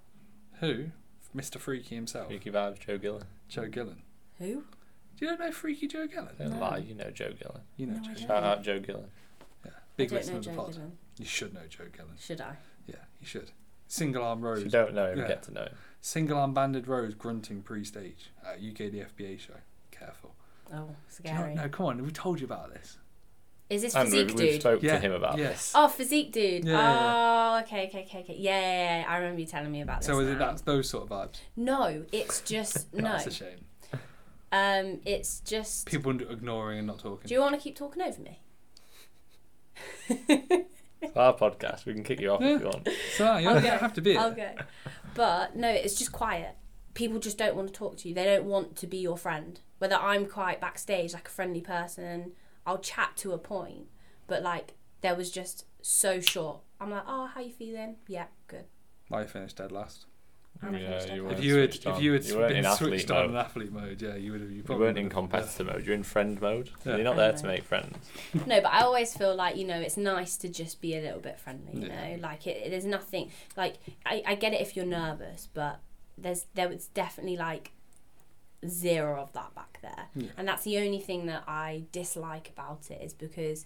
[0.61, 0.85] Who?
[1.35, 1.59] Mr.
[1.59, 3.23] Freaky himself, Freaky vibes, Joe Gillen.
[3.49, 4.01] Joe Gillen.
[4.37, 4.63] Who?
[5.17, 6.33] Do you not know Freaky Joe Gillen?
[6.37, 6.59] Don't No.
[6.59, 7.61] lie, you know Joe Gillen.
[7.75, 8.13] You know No, I Joe.
[8.13, 8.27] Gillen.
[8.27, 9.11] Shout out Joe Gillen.
[9.65, 9.71] Yeah.
[9.97, 10.73] Big I don't listener know of the Joe pod.
[10.73, 10.97] Gillen.
[11.17, 12.11] You should know Joe Gillen.
[12.17, 12.55] Should I?
[12.87, 13.51] Yeah, you should.
[13.87, 14.59] Single arm Rose.
[14.59, 14.65] If rows.
[14.65, 15.27] you don't know him, Yeah.
[15.27, 15.75] get to know him.
[15.99, 19.55] Single arm banded rose grunting pre stage at UK the FBA show.
[19.91, 20.35] Careful.
[20.71, 21.55] Oh, Do you know, scary.
[21.55, 22.97] no, come on, we told you about this.
[23.69, 24.61] Is this And physique we've, we've dude?
[24.61, 25.51] spoke Yeah, to him about yes.
[25.51, 25.71] this.
[25.75, 26.65] Oh, physique dude.
[26.65, 28.35] Yeah, yeah, oh, okay, okay, okay, okay.
[28.37, 30.07] Yeah, yeah, yeah, I remember you telling me about this.
[30.07, 30.39] So is it now.
[30.47, 31.37] that's those sort of vibes?
[31.55, 33.03] No, it's just no.
[33.03, 33.59] That's a shame.
[34.51, 35.85] Um, it's just.
[35.85, 37.27] People ignoring and not talking.
[37.27, 38.39] Do you want to keep talking over me?
[40.09, 41.85] It's our podcast.
[41.85, 42.89] We can kick you off if you want.
[43.17, 44.49] So you I'll don't have to be I'll go.
[45.13, 46.55] But no, it's just quiet.
[46.95, 48.15] People just don't want to talk to you.
[48.15, 49.59] They don't want to be your friend.
[49.77, 52.31] Whether I'm quiet backstage, like a friendly person,
[52.69, 53.87] I'll chat to a point.
[54.27, 56.59] But like, there was just so short.
[56.79, 57.95] I'm like, oh, how you feeling?
[58.07, 58.65] Yeah, good.
[59.11, 60.05] I finished dead last.
[60.61, 62.01] I'm a you weren't If you had, if on.
[62.03, 63.29] you had weren't been switched on mode.
[63.29, 64.49] in athlete mode, yeah, you would have.
[64.51, 65.85] You, You probably weren't in would have- competitor mode.
[65.85, 66.69] You're in friend mode.
[66.85, 66.95] Yeah.
[66.95, 67.97] You're not there to make friends.
[68.45, 71.21] No, but I always feel like you know it's nice to just be a little
[71.21, 71.79] bit friendly.
[71.81, 72.15] You Yeah.
[72.17, 75.79] know, like it, there's nothing like I, I get it if you're nervous, but
[76.17, 77.71] there's there was definitely like
[78.67, 80.29] zero of that back there, Yeah.
[80.37, 83.65] and that's the only thing that I dislike about it is because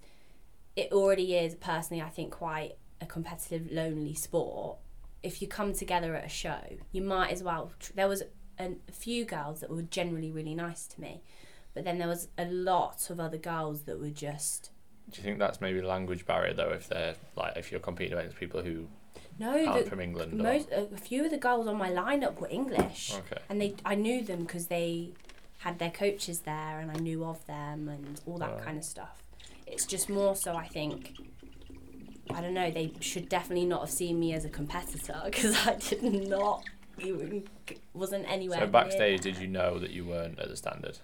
[0.75, 4.77] it already is personally I think quite a competitive lonely sport.
[5.21, 6.59] If you come together at a show,
[6.91, 7.71] you might as well.
[7.79, 8.23] Tr- there was
[8.59, 11.21] a, a few girls that were generally really nice to me,
[11.73, 14.69] but then there was a lot of other girls that were just
[15.09, 16.69] Do you think that's maybe a language barrier though?
[16.71, 18.87] If they're like if you're competing against people who
[19.39, 20.33] No, the, from England.
[20.39, 23.41] Or, most a few of the girls on my lineup were English, okay.
[23.49, 25.11] and they I knew them because they
[25.59, 28.63] had their coaches there, and I knew of them and all that Right.
[28.65, 29.23] kind of stuff.
[29.65, 31.13] It's just more so I think.
[32.33, 32.71] I don't know.
[32.71, 36.63] They should definitely not have seen me as a competitor because I did not
[36.99, 37.43] even
[37.93, 38.59] wasn't anywhere.
[38.59, 39.33] So backstage, that.
[39.33, 40.99] did you know that you weren't at the standard?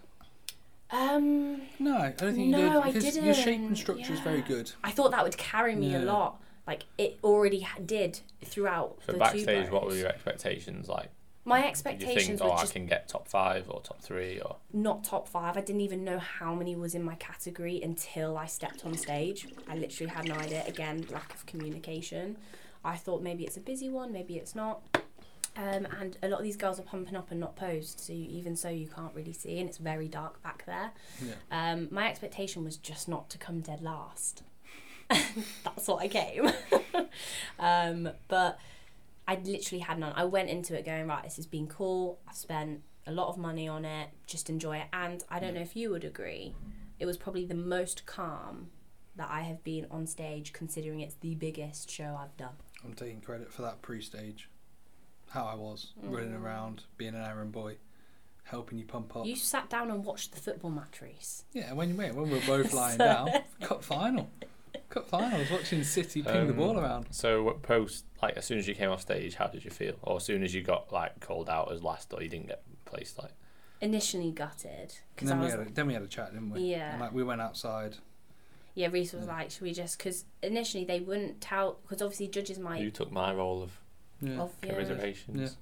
[0.92, 3.04] Um, No, I don't think No, you I did.
[3.04, 4.72] Because your shape and structure is very good.
[4.84, 6.42] I thought that would carry me a lot.
[6.70, 11.10] Like it already ha- did throughout So the two backstage, what were your expectations like?
[11.44, 14.40] My Did you expectations think, were oh, I can get top five or top three
[14.40, 14.58] or?
[14.72, 15.58] not top five.
[15.58, 19.48] I didn't even know how many was in my category until I stepped on stage.
[19.68, 20.64] I literally had no idea.
[20.68, 22.38] Again, lack of communication.
[22.86, 24.82] I thought maybe it's a busy one, maybe it's not.
[25.58, 28.28] Um, and a lot of these girls are pumping up and not posed, so you,
[28.30, 30.92] even so, you can't really see, and it's very dark back there.
[31.26, 31.34] Yeah.
[31.72, 34.44] Um, my expectation was just not to come dead last.
[35.64, 36.50] That's what I came.
[37.60, 38.60] um, but
[39.28, 40.14] I literally had none.
[40.16, 42.20] I went into it going, right, this has been cool.
[42.28, 44.88] I've spent a lot of money on it, just enjoy it.
[44.94, 46.54] And I don't know if you would agree,
[47.00, 48.68] it was probably the most calm
[49.16, 52.54] that I have been on stage, considering it's the biggest show I've done.
[52.86, 54.50] I'm taking credit for that pre-stage.
[55.30, 56.42] How I was running Mm.
[56.44, 57.78] around, being an errand boy,
[58.44, 59.26] helping you pump up.
[59.28, 61.44] You sat down and watched the football match, Reece.
[61.54, 63.30] Yeah, when when when we were both lying down,
[63.62, 64.30] cup final,
[64.90, 65.36] cup final.
[65.36, 67.08] I was watching City ping the Um, ball around.
[67.12, 69.96] So what post like as soon as you came off stage, how did you feel?
[70.02, 72.64] Or as soon as you got like called out as last, or you didn't get
[72.86, 73.32] placed like?
[73.82, 76.50] Initially gutted because then I we was had a, then we had a chat, didn't
[76.50, 76.62] we?
[76.62, 76.92] Yeah.
[76.92, 77.98] And like we went outside.
[78.76, 79.34] Yeah, Reece was Yeah.
[79.36, 79.98] like, should we just?
[79.98, 82.82] Because initially they wouldn't tell, because obviously judges might.
[82.82, 83.80] You took my role of
[84.22, 84.40] Yeah.
[84.42, 84.70] of yeah.
[84.74, 85.58] commiserations.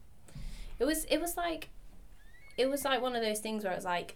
[0.79, 1.05] It was.
[1.05, 1.69] It was like,
[2.57, 4.15] it was like one of those things where it's like,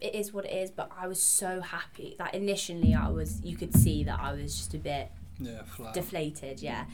[0.00, 0.70] it is what it is.
[0.70, 2.16] But I was so happy.
[2.18, 3.40] Like initially, I was.
[3.42, 5.94] You could see that I was just a bit Yeah, flat.
[5.94, 6.60] deflated.
[6.62, 6.84] Yeah,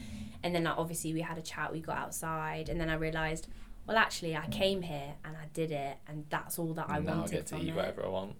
[0.43, 1.71] and then like obviously we had a chat.
[1.71, 3.47] We got outside, and then I realised,
[3.87, 7.05] well, actually, I came here and I did it, and that's all that I And
[7.05, 7.75] now I wanted get to from eat it.
[7.75, 8.35] whatever I want.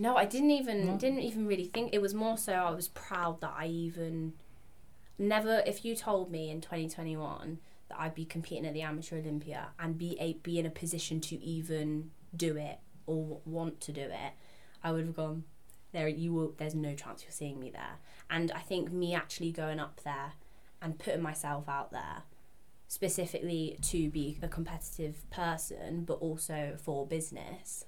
[0.00, 0.96] No, I didn't even No.
[0.96, 4.34] didn't even really think it was more so I was proud that I even
[5.18, 9.70] never if you told me in 2021 that I'd be competing at the amateur Olympia
[9.78, 12.78] and be a, be in a position to even do it
[13.08, 14.32] or want to do it,
[14.84, 15.44] I would have gone
[15.92, 17.96] there you will there's no chance you're seeing me there.
[18.28, 20.32] And I think me actually going up there
[20.82, 22.22] and putting myself out there
[22.86, 27.84] specifically to be a competitive person but also for business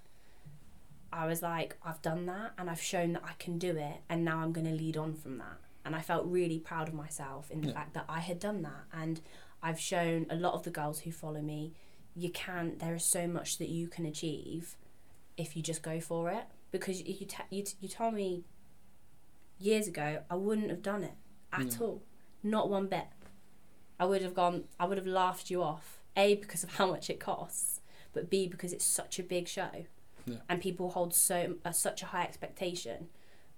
[1.12, 4.24] I was like, I've done that and I've shown that I can do it, and
[4.24, 5.58] now I'm going to lead on from that.
[5.84, 7.74] And I felt really proud of myself in the Yeah.
[7.74, 8.84] fact that I had done that.
[8.92, 9.20] And
[9.60, 11.72] I've shown a lot of the girls who follow me,
[12.14, 14.76] you can, there is so much that you can achieve
[15.40, 16.44] if you just go for it.
[16.70, 18.44] Because you, t- you, t- you told me
[19.58, 21.14] years ago, I wouldn't have done it
[21.52, 22.02] at all.
[22.42, 23.06] Not one bit.
[23.98, 25.98] I would have gone, I would have laughed you off.
[26.16, 27.80] A, because of how much it costs,
[28.12, 29.70] but B, because it's such a big show
[30.26, 30.38] Yeah.
[30.48, 33.08] and people hold so uh, such a high expectation.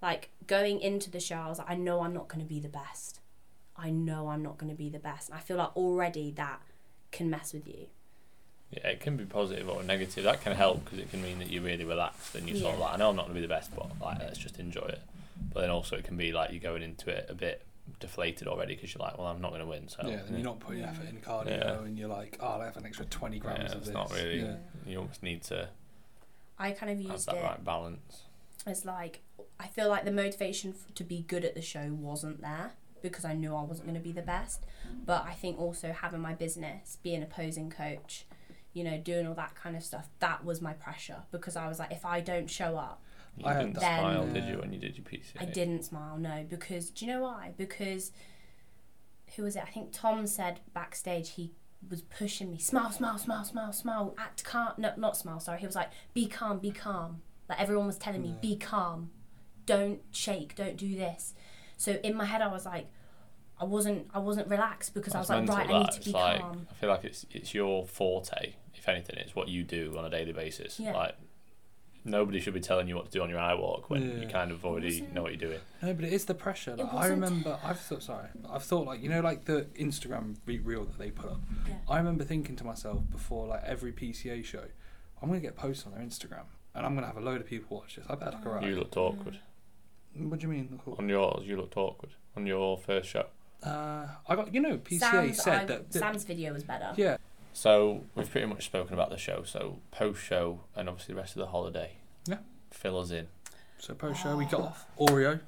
[0.01, 2.59] Like going into the show, I was like, I know I'm not going to be
[2.59, 3.21] the best.
[3.75, 5.29] I know I'm not going to be the best.
[5.29, 6.61] And I feel like already that
[7.11, 7.87] can mess with you.
[8.75, 10.23] Yeah, it can be positive or negative.
[10.23, 12.79] That can help because it can mean that you're really relaxed and you sort of
[12.79, 14.85] like, I know I'm not going to be the best, but like, let's just enjoy
[14.85, 15.01] it.
[15.53, 17.63] But then also it can be like you're going into it a bit
[17.99, 19.87] deflated already because you're like, well, I'm not going to win.
[19.87, 20.89] So yeah, and you're not putting Yeah.
[20.89, 21.83] effort in cardio, Yeah.
[21.83, 23.93] and you're like, oh, I'll have an extra 20 grams Yeah, of it's this.
[23.93, 24.55] not really- Yeah.
[24.85, 25.69] you almost need to
[26.57, 28.23] I kind of have used that it right balance.
[28.65, 29.21] It's like
[29.59, 32.71] I feel like the motivation f- to be good at the show wasn't there
[33.01, 34.63] because I knew I wasn't going to be the best.
[35.05, 38.25] But I think also having my business, being a posing coach,
[38.73, 41.79] you know, doing all that kind of stuff, that was my pressure because I was
[41.79, 43.01] like, if I don't show up,
[43.37, 43.99] You I didn't that.
[43.99, 45.41] smile, Then- did you, when you did your PCA?
[45.41, 47.53] I didn't smile, no, because do you know why?
[47.57, 48.11] Because
[49.35, 49.63] who was it?
[49.63, 51.51] I think Tom said backstage he
[51.89, 54.73] was pushing me, smile, smile, smile, smile, smile, act calm.
[54.77, 55.39] No, not smile.
[55.39, 57.21] Sorry, he was like, be calm, be calm.
[57.49, 58.35] Like everyone was telling me, Yeah.
[58.41, 59.11] be calm,
[59.65, 61.33] don't shake, don't do this.
[61.77, 62.87] So in my head, I was like,
[63.59, 66.11] I wasn't, I wasn't relaxed because That's I was like, right, I need to be
[66.11, 66.67] like, calm.
[66.71, 68.53] I feel like it's it's your forte.
[68.83, 70.77] If anything, it's what you do on a daily basis.
[70.77, 70.91] Yeah.
[70.93, 71.15] Like
[72.03, 74.51] nobody should be telling you what to do on your eye walk when you kind
[74.51, 75.61] of already know what you're doing.
[75.81, 76.75] No, but it is the pressure.
[76.75, 80.59] Like, I remember, I've thought, sorry, I've thought like you know, like the Instagram re-
[80.59, 81.39] reel that they put up.
[81.65, 81.75] Yeah.
[81.89, 84.65] I remember thinking to myself before like every PCA show,
[85.21, 86.43] I'm gonna get posts on their Instagram,
[86.75, 88.05] and I'm gonna have a load of people watch this.
[88.09, 88.65] I bet better look alright.
[88.65, 89.39] You looked awkward
[90.17, 90.77] What do you mean?
[90.85, 91.47] Look on yours.
[91.47, 93.27] You looked awkward on your first show.
[93.63, 96.91] Uh, I got you know PCA Sam's, said I- that, that Sam's video was better.
[96.97, 97.15] yeah
[97.53, 99.43] So we've pretty much spoken about the show.
[99.43, 101.91] So post show and obviously the rest of the holiday.
[102.27, 102.37] Yeah.
[102.71, 103.27] Fill us in.
[103.77, 105.39] So post show we got off Oreo.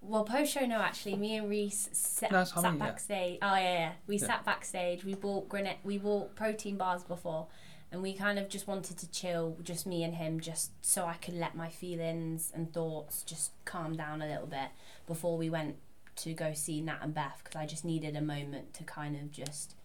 [0.00, 2.86] Well, post show, no, actually, me and Reece sat, No, that's sat mean, yeah.
[2.86, 3.38] backstage.
[3.40, 3.92] Oh yeah, yeah.
[4.08, 4.26] We Yeah.
[4.26, 5.04] sat backstage.
[5.04, 5.76] We bought grenade.
[5.84, 7.46] We bought protein bars before,
[7.92, 11.14] and we kind of just wanted to chill, just me and him, just so I
[11.14, 14.70] could let my feelings and thoughts just calm down a little bit
[15.06, 15.76] before we went
[16.16, 19.30] to go see Nat and Beth because I just needed a moment to kind of
[19.30, 19.76] just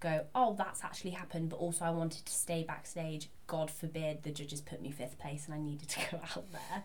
[0.00, 1.50] go, oh, that's actually happened.
[1.50, 3.28] But also, I wanted to stay backstage.
[3.46, 6.82] God forbid the judges put me fifth place and I needed to go out there.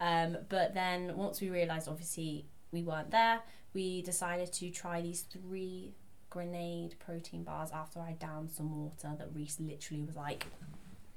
[0.00, 3.40] Um, but then once we realised, obviously, we weren't there,
[3.74, 5.94] we decided to try these three
[6.30, 10.46] grenade protein bars after I downed some water that Reece literally was like,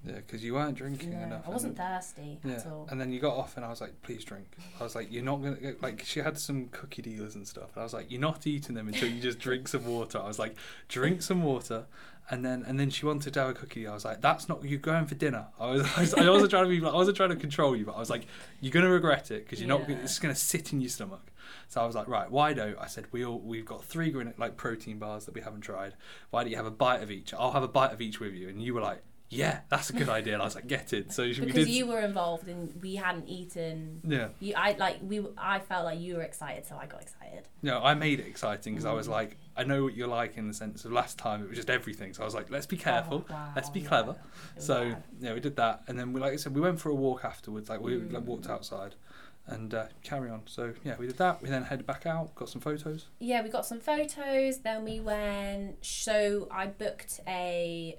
[0.06, 1.47] Yeah, because you weren't drinking no, enough.
[1.47, 2.88] I wasn't and, thirsty Yeah, at all.
[2.89, 4.47] and then you got off, and I was like, "Please drink."
[4.80, 7.70] I was like, "You're not gonna get, like." She had some cookie dealers and stuff,
[7.74, 10.28] and I was like, "You're not eating them until you just drink some water." I
[10.28, 10.56] was like,
[10.88, 11.86] "Drink some water,"
[12.30, 13.88] and then and then she wanted to have a cookie.
[13.88, 16.51] I was like, "That's not you're going for dinner." I was I, was, I wasn't
[16.51, 18.26] trying to be I wasn't trying to control you, but I was like,
[18.62, 19.88] "You're gonna regret it because you're not.
[19.89, 19.97] Yeah.
[20.03, 21.32] It's gonna sit in your stomach."
[21.68, 24.58] So I was like, "Right, why don't?" I said, "We all we've got three like
[24.58, 25.93] protein bars that we haven't tried.
[26.30, 27.34] Why don't you have a bite of each?
[27.34, 29.01] I'll have a bite of each with you." And you were like.
[29.36, 30.34] Yeah, that's a good idea.
[30.34, 31.12] And I was like, get it.
[31.12, 31.70] So we Because did.
[31.70, 34.02] you were involved and we hadn't eaten.
[34.08, 34.30] Yeah.
[34.40, 35.26] You, I like we.
[35.38, 37.44] I felt like you were excited, so I got excited.
[37.62, 40.48] No, I made it exciting because I was like, I know what you're like in
[40.48, 42.14] the sense of last time it was just everything.
[42.14, 44.16] So I was like, let's be careful, Oh, wow, let's be clever.
[44.56, 45.04] Was So bad.
[45.20, 47.26] yeah, we did that, and then we like I said, we went for a walk
[47.26, 47.70] afterwards.
[47.70, 48.26] Like we like, Mm.
[48.26, 48.96] walked outside,
[49.48, 50.42] and uh, carry on.
[50.46, 51.42] So yeah, we did that.
[51.42, 53.08] We then headed back out, got some photos.
[53.20, 54.60] yeah, we got some photos.
[54.60, 55.84] Then we went.
[55.86, 57.98] So I booked a,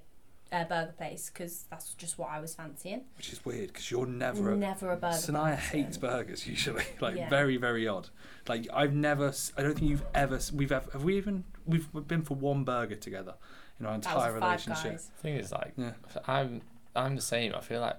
[0.53, 3.03] a burger place because that's just what I was fancying.
[3.17, 4.53] Which is weird because you're never.
[4.53, 5.17] A, Never a burger.
[5.17, 5.79] Sania person.
[5.85, 7.29] hates burgers usually, like Yeah.
[7.29, 8.09] very very odd.
[8.49, 12.23] Like I've never, I don't think you've ever, we've ever, have we even, we've been
[12.23, 13.35] for one burger together
[13.81, 14.93] in our That entire was five relationship.
[14.93, 15.11] guys.
[15.21, 15.93] thing is like Yeah.
[16.27, 16.63] I'm
[16.95, 17.55] I'm the same.
[17.55, 17.97] I feel like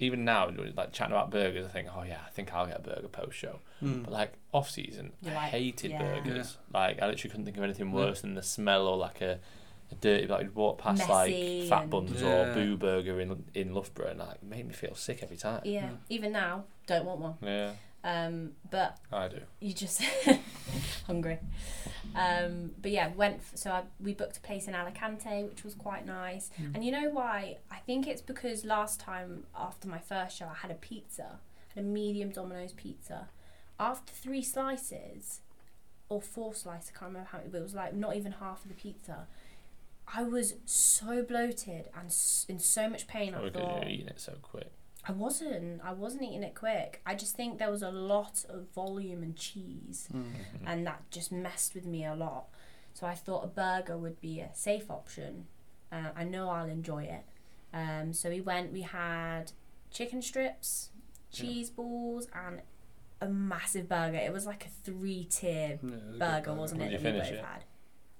[0.00, 2.82] even now like chatting about burgers, I think, oh yeah, I think I'll get a
[2.82, 3.58] burger post show.
[3.82, 4.04] Mm.
[4.04, 6.02] But like off season, You I like- hated yeah.
[6.20, 6.56] burgers.
[6.72, 7.94] Like I literally couldn't think of anything Yeah.
[7.94, 9.38] worse than the smell or like a, a
[9.96, 12.28] dirty like you'd walk past Messy like fat and- buns Yeah.
[12.50, 15.62] or boo burger in in Loughborough and like it made me feel sick every time.
[15.64, 15.90] Yeah, Yeah.
[16.08, 17.34] even now, don't want one.
[17.42, 17.72] Yeah,
[18.04, 19.40] Um, but I do.
[19.60, 20.02] you just
[21.06, 21.38] hungry.
[22.14, 23.36] Um, but yeah, went.
[23.36, 26.50] F- so I, we booked a place in Alicante, which was quite nice.
[26.60, 26.74] Mm.
[26.76, 27.58] And you know why?
[27.70, 31.38] I think it's because last time after my first show, I had a pizza,
[31.74, 33.28] had a medium Domino's pizza.
[33.80, 35.40] After three slices,
[36.08, 38.62] or four slices, I can't remember how many, but it was like not even half
[38.62, 39.26] of the pizza.
[40.14, 43.28] I was so bloated and s- in so much pain.
[43.34, 44.70] I Probably because thought you're eating it so quick.
[45.04, 45.80] I wasn't.
[45.84, 47.00] I wasn't eating it quick.
[47.06, 50.24] I just think there was a lot of volume and cheese, Mm.
[50.32, 50.34] Mhm.
[50.66, 52.48] and that just messed with me a lot.
[52.94, 55.46] So I thought a burger would be a safe option.
[55.92, 57.24] Uh, I know I'll enjoy it.
[57.72, 58.72] Um, so we went.
[58.72, 59.52] We had
[59.90, 60.90] chicken strips,
[61.32, 61.40] Yeah.
[61.40, 62.62] cheese balls, and
[63.20, 64.16] a massive burger.
[64.18, 66.92] It was like a three-tier Yeah, it was a good burger, wasn't Did it?
[66.92, 67.44] you that we finish both it?
[67.44, 67.64] had.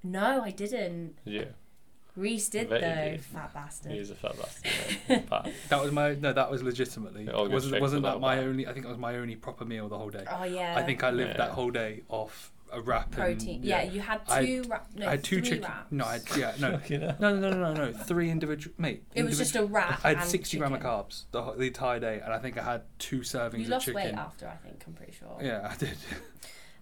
[0.03, 1.25] No, I didn't.
[1.25, 1.55] Did you?
[2.19, 3.11] Reece did bet you though.
[3.13, 3.25] did.
[3.25, 3.93] Fat bastard.
[3.93, 5.25] He was a fat bastard.
[5.31, 6.33] But That was my no.
[6.33, 7.25] That was legitimately.
[7.25, 8.51] It all goes straight wasn't to wasn't the that my bottom.
[8.51, 8.67] only?
[8.67, 10.25] I think it was my only proper meal the whole day.
[10.31, 10.75] Oh yeah.
[10.77, 11.37] I think I lived Yeah.
[11.39, 13.11] that whole day off a wrap.
[13.13, 13.57] protein.
[13.57, 13.83] And, yeah.
[13.83, 14.63] you had I- two.
[14.69, 15.63] wrap, no, I had two three chicken.
[15.65, 15.91] wraps.
[15.91, 17.17] No, I had, yeah, no, Fucking hell.
[17.19, 17.93] no, no, no, no, no.
[17.95, 18.75] Three individual.
[18.77, 20.05] Mate, It was just a wrap.
[20.05, 20.91] I had and sixty gram of chicken.
[20.93, 23.69] carbs the, whole- the entire day, and I think I had two servings You of
[23.71, 24.03] lost chicken.
[24.03, 24.85] weight after, I think.
[24.87, 25.39] I'm pretty sure.
[25.41, 25.97] Yeah, I did.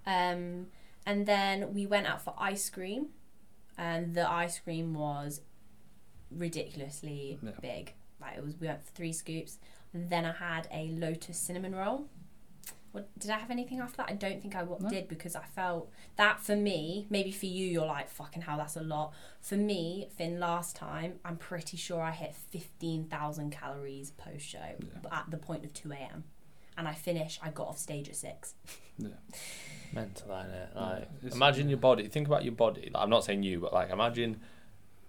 [0.06, 0.66] Um,
[1.04, 3.08] and then we went out for ice cream,
[3.78, 5.40] and the ice cream was
[6.30, 7.50] ridiculously Yeah.
[7.60, 7.94] big.
[8.20, 9.58] Like it was, we went for three scoops.
[9.92, 12.08] And then I had a lotus cinnamon roll.
[12.92, 14.08] What, did I have anything after that?
[14.08, 14.88] I don't think I w- No.
[14.88, 18.76] did because I felt that for me, maybe for you, you're like, fucking hell, that's
[18.76, 19.12] a lot.
[19.42, 24.76] For me, Finn, last time, I'm pretty sure I hit 15,000 calories post show
[25.12, 26.24] at the point of 2 a.m.
[26.78, 28.54] And I finish, I got off stage at 6.
[28.98, 29.08] Yeah.
[29.92, 30.68] Mental, isn't it?
[30.74, 32.08] Like, it's- imagine your body.
[32.08, 32.90] Think about your body.
[32.92, 34.40] Like, I'm not saying you, but like, imagine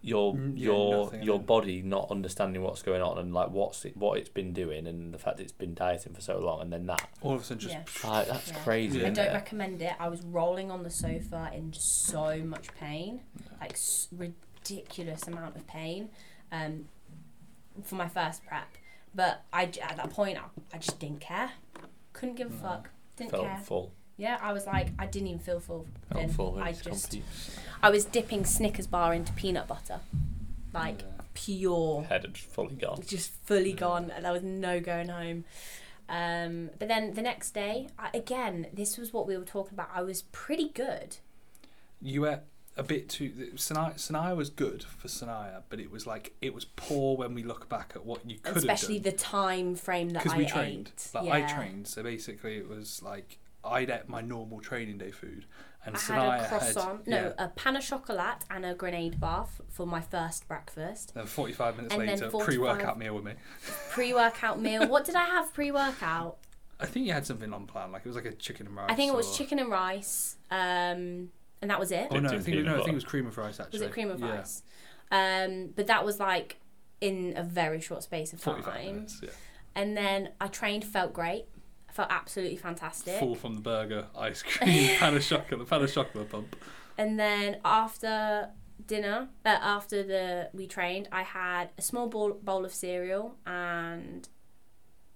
[0.02, 3.84] your Mm, yeah, your nothing, your body not understanding what's going on and like what's
[3.84, 6.62] it, what it's been doing and the fact that it's been dieting for so long
[6.62, 7.10] and then that.
[7.22, 8.10] All of a sudden, just Yeah.
[8.10, 8.60] Like, that's Yeah.
[8.64, 9.00] crazy.
[9.00, 9.08] Yeah.
[9.08, 9.34] I don't it?
[9.34, 9.94] recommend it.
[10.00, 13.22] I was rolling on the sofa in so much pain,
[13.60, 16.10] like s- ridiculous amount of pain,
[16.52, 16.88] um,
[17.84, 18.68] for my first prep.
[19.18, 20.44] But I j- at that point I,
[20.74, 21.52] I just didn't care,
[22.14, 22.62] couldn't give a No.
[22.62, 23.58] fuck, didn't Felt care.
[23.66, 23.92] full.
[24.16, 25.86] Yeah, I was like I didn't even feel full.
[26.10, 26.30] Felt then.
[26.30, 26.60] full.
[26.60, 27.24] I just compete.
[27.84, 30.00] I was dipping Snickers bar into peanut butter,
[30.74, 31.08] like Yeah.
[31.34, 33.02] pure head had fully gone.
[33.06, 33.76] just fully Yeah.
[33.76, 34.12] gone.
[34.22, 35.44] There was no going home.
[36.10, 39.90] Um, but then the next day, I, again, this was what we were talking about.
[39.94, 41.18] I was pretty good.
[42.00, 42.42] you were
[42.78, 43.32] a bit too.
[43.56, 47.44] Sania, Sania was good for Sania, but it was like it was poor when we
[47.44, 48.70] look back at what you could have done.
[48.74, 50.92] especially the time frame that because I we trained.
[50.94, 51.10] ate.
[51.14, 51.36] Like yeah.
[51.36, 55.46] I trained, so basically it was like I'd ate my normal training day food,
[55.86, 57.46] and I Sania had a croissant, no, yeah.
[57.46, 61.14] a pan of chocolate and a grenade bath for my first breakfast.
[61.14, 63.34] Then 45 minutes And later, 45 pre-workout meal with me.
[63.92, 64.88] Pre-workout meal.
[64.88, 66.38] What did I have pre-workout?
[66.80, 68.88] I think you had something on plan, like it was like a chicken and rice.
[68.90, 71.30] I think it was or- chicken and rice, um,
[71.62, 72.08] and that was it.
[72.12, 73.80] Oh no, I think, no, I think it was cream of rice actually.
[73.80, 74.38] Was it cream of yeah.
[74.38, 74.64] rice?
[75.12, 76.58] Um, but that was like
[77.02, 78.86] in a very short space of 45 time.
[78.86, 79.30] minutes, yeah.
[79.76, 81.46] And then I trained, felt great,
[81.92, 83.20] felt absolutely fantastic.
[83.20, 86.56] Full from the burger, ice cream, pan of chocolate, pan of chocolate pump.
[86.98, 88.50] And then after
[88.86, 94.28] dinner, uh, after the we trained, I had a small bowl, bowl of cereal and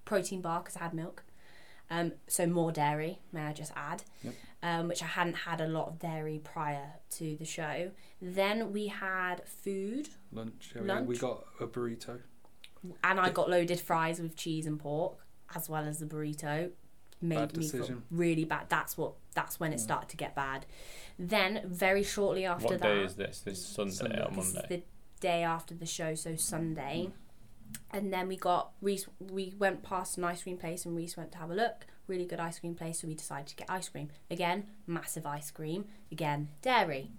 [0.05, 1.23] protein bar because I had milk.
[1.89, 4.33] Um, so more dairy, may I just add, Yep.
[4.63, 7.91] Um, which I hadn't had a lot of dairy prior to the show.
[8.21, 11.07] Then we had food, Lunch, yeah, we- Lunch.
[11.07, 12.19] We got a burrito.
[13.03, 15.17] and I got loaded fries with cheese and pork,
[15.55, 16.71] as well as the burrito.
[17.23, 18.03] Made Bad me feel decision.
[18.09, 18.65] really bad.
[18.69, 19.13] That's what.
[19.35, 19.83] That's when it Yeah.
[19.83, 20.65] started to get bad.
[21.19, 23.41] Then very shortly after What that, day is this?
[23.41, 24.21] This is Sunday, Sunday.
[24.25, 24.67] or this is Monday.
[24.77, 24.83] the
[25.19, 27.11] day after the show, so Sunday.
[27.91, 29.07] And then we got Reece.
[29.19, 31.85] We went past an ice cream place, and Reece went to have a look.
[32.07, 34.65] Really good ice cream place, so we decided to get ice cream again.
[34.87, 36.49] Massive ice cream again.
[36.61, 37.11] Dairy.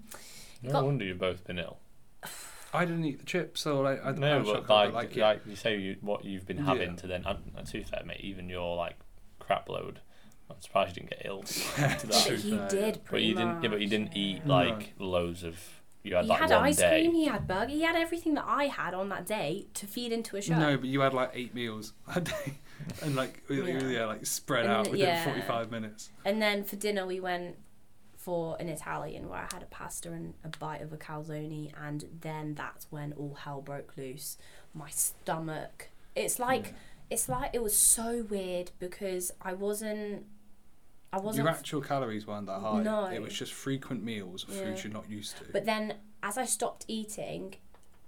[0.63, 1.79] No got- wonder you've both been ill.
[2.75, 5.41] I didn't eat the chips, so I, I No, pan but chocolate, like, like, like,
[5.47, 6.65] you say, you, what you've been Yeah.
[6.65, 7.23] having to then.
[7.27, 8.97] I'm, to be fair, mate, even your like
[9.39, 10.01] crap load.
[10.51, 11.43] I'm surprised you didn't get ill.
[11.43, 12.03] to To that.
[12.09, 13.63] But True fair, did But pretty you didn't.
[13.63, 14.55] Yeah, but you didn't eat No.
[14.55, 15.59] like loads of.
[16.03, 17.03] You had He like had one ice day.
[17.03, 17.15] cream.
[17.15, 17.71] He had burger.
[17.73, 20.59] He had everything that I had on that day to feed into a show.
[20.59, 22.59] No, but you had like eight meals a day,
[23.03, 23.89] and like yeah, Yeah.
[23.89, 25.25] yeah like spread And out within yeah.
[25.25, 26.11] 45 minutes.
[26.25, 27.57] And then for dinner we went
[28.17, 32.05] for an Italian where I had a pasta and a bite of a calzone, and
[32.21, 34.39] then that's when all hell broke loose.
[34.75, 35.89] My stomach.
[36.17, 36.73] It's like Yeah.
[37.11, 40.25] it's like it was so weird because I wasn't.
[41.13, 41.45] I wasn't.
[41.45, 42.83] Your actual calories weren't that high.
[42.83, 43.05] No.
[43.07, 44.63] It was just frequent meals of Yeah.
[44.65, 45.45] foods you're not used to.
[45.53, 47.57] But then as I stopped eating,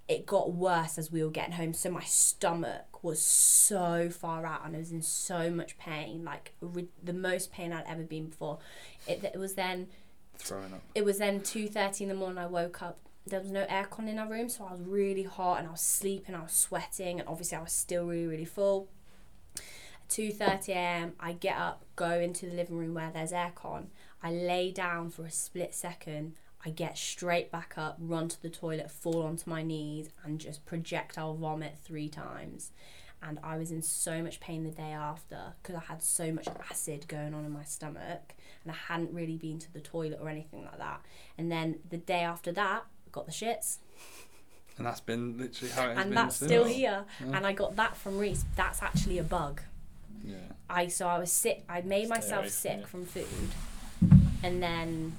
[0.07, 1.73] it got worse as we were getting home.
[1.73, 6.53] So my stomach was so far out and I was in so much pain, like
[6.61, 8.59] re- the most pain I'd ever been before.
[9.07, 9.87] It, it was then
[10.37, 10.81] Throwing up.
[10.95, 12.37] it was then two thirty in the morning.
[12.39, 12.97] I woke up.
[13.27, 15.81] There was no aircon in our room, so I was really hot and I was
[15.81, 16.35] sleeping.
[16.35, 18.87] I was sweating, and obviously I was still really really full.
[20.07, 21.13] Two thirty a.m.
[21.19, 23.87] I get up, go into the living room where there's aircon.
[24.21, 26.33] I lay down for a split second.
[26.65, 30.65] I get straight back up, run to the toilet, fall onto my knees, and just
[30.65, 32.71] projectile vomit three times.
[33.21, 36.47] And I was in so much pain the day after because I had so much
[36.69, 40.29] acid going on in my stomach and I hadn't really been to the toilet or
[40.29, 41.01] anything like that.
[41.37, 43.77] And then the day after that, got the shits,
[44.77, 47.05] And that's been literally how it has and been that's still here.
[47.21, 47.37] Yeah.
[47.37, 48.43] And I got that from Reece.
[48.55, 49.61] That's actually a bug.
[50.23, 50.35] Yeah.
[50.69, 51.63] I so I was sick.
[51.69, 52.87] I made Stay myself sick it.
[52.87, 53.25] from food,
[54.43, 55.13] and then.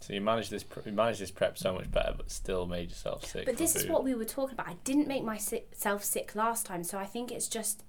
[0.00, 0.62] So you managed this.
[0.62, 3.46] pr- You managed this prep so much better, but still made yourself sick.
[3.46, 4.68] But this is what we were talking about.
[4.68, 7.82] I didn't make myself sick last time, so I think it's just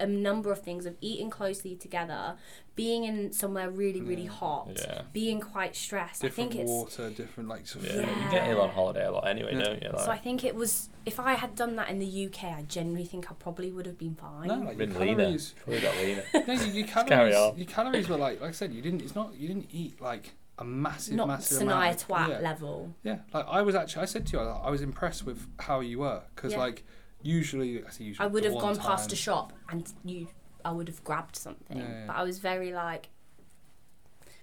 [0.00, 2.36] a number of things of eating closely together,
[2.74, 4.30] being in somewhere really really Yeah.
[4.30, 5.02] hot, Yeah.
[5.12, 6.22] being quite stressed.
[6.22, 9.04] Different I think it's water, different like sort of Yeah, you get ill on holiday
[9.06, 9.62] a lot anyway, Yeah.
[9.64, 9.90] don't you?
[9.90, 10.88] Like, So I think it was.
[11.06, 13.98] If I had done that in the UK, I genuinely think I probably would have
[13.98, 14.48] been fine.
[14.48, 15.16] No, like your been leaner.
[15.16, 15.54] calories.
[15.64, 16.24] Probably got leaner.
[16.46, 17.34] No, your, your carry calories.
[17.36, 17.56] on.
[17.58, 19.02] Your calories were like, like I said, you didn't.
[19.02, 19.34] It's not.
[19.34, 21.94] You didn't eat like a massive, Not massive Sania amount.
[22.02, 22.38] of- twat yeah.
[22.40, 22.94] level.
[23.02, 24.02] Yeah, like I was actually.
[24.02, 26.58] I said to you, I, I was impressed with how you were because Yeah.
[26.58, 26.84] like
[27.22, 28.24] usually, I say usually.
[28.24, 30.28] I would have one gone past time- a shop and you
[30.64, 31.78] I would have grabbed something.
[31.78, 32.04] Yeah, yeah.
[32.06, 33.08] But I was very like,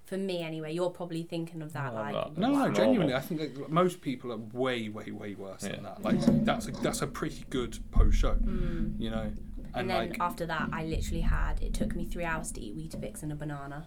[0.06, 0.74] for me anyway.
[0.74, 2.14] You're probably thinking of that No, like.
[2.14, 2.38] not.
[2.38, 5.74] No, no, genuinely, I think like, most people are way, way, way worse Yeah.
[5.74, 6.02] than that.
[6.02, 9.00] Like that's a that's a pretty good post show, Mm.
[9.00, 9.32] you know.
[9.74, 11.62] And, And, then like, after that, I literally had.
[11.62, 13.86] It took me three hours to eat Weetabix and a banana.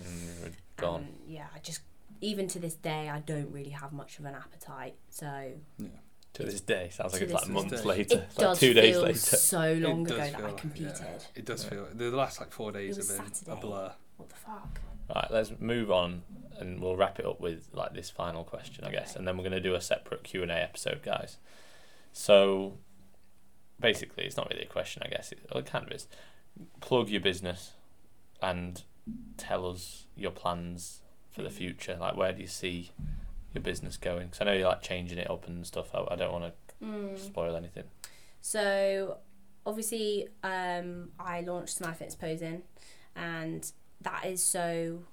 [0.00, 1.00] Mm, gone.
[1.04, 1.80] And yeah, I just
[2.20, 4.94] even to this day, I don't really have much of an appetite.
[5.08, 5.52] So
[6.34, 7.86] To this day, sounds like it's like months day.
[7.88, 8.14] later.
[8.16, 9.18] it It's like does two days feel later.
[9.18, 10.92] so long it ago does that feel I like- competed.
[10.98, 11.70] yeah, it does Yeah.
[11.70, 13.92] feel the last like four days have been a blur.
[14.16, 14.80] What the fuck?
[15.14, 16.22] Right, let's move on,
[16.58, 19.18] and we'll wrap it up with like this final question, I guess, Okay.
[19.18, 21.36] and then we're going to do a separate Q and A episode, guys.
[22.14, 22.78] So,
[23.78, 25.32] basically, it's not really a question, I guess.
[25.32, 26.06] It, well, it kind of is.
[26.80, 27.72] Plug your business,
[28.40, 28.82] and
[29.36, 31.52] tell us your plans for the mm.
[31.52, 31.96] future.
[32.00, 32.90] Like, where do you see
[33.54, 34.26] your business going?
[34.28, 35.94] Because I know you're like changing it up and stuff.
[35.94, 36.52] I, I don't want to
[36.84, 37.16] Mm.
[37.16, 37.84] spoil anything.
[38.40, 39.18] So
[39.64, 42.62] obviously, um, I launched Sania Fitness Posing,
[43.14, 45.04] and that is so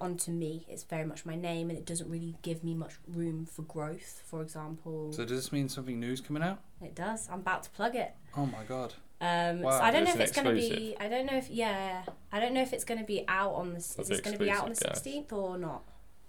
[0.00, 0.64] onto me.
[0.68, 4.22] It's very much my name, and it doesn't really give me much room for growth.
[4.24, 6.60] For example, So does this mean something new's coming out?
[6.82, 7.28] it does.
[7.30, 8.14] I'm about to plug it.
[8.36, 8.94] Oh my god!
[9.20, 9.78] Um, Wow.
[9.78, 10.96] so I don't know if it's going to be.
[10.98, 12.04] I don't know if yeah.
[12.32, 13.78] I don't know if it's going to be out on the.
[13.78, 15.82] Is That's this going to be out on the sixteenth or not?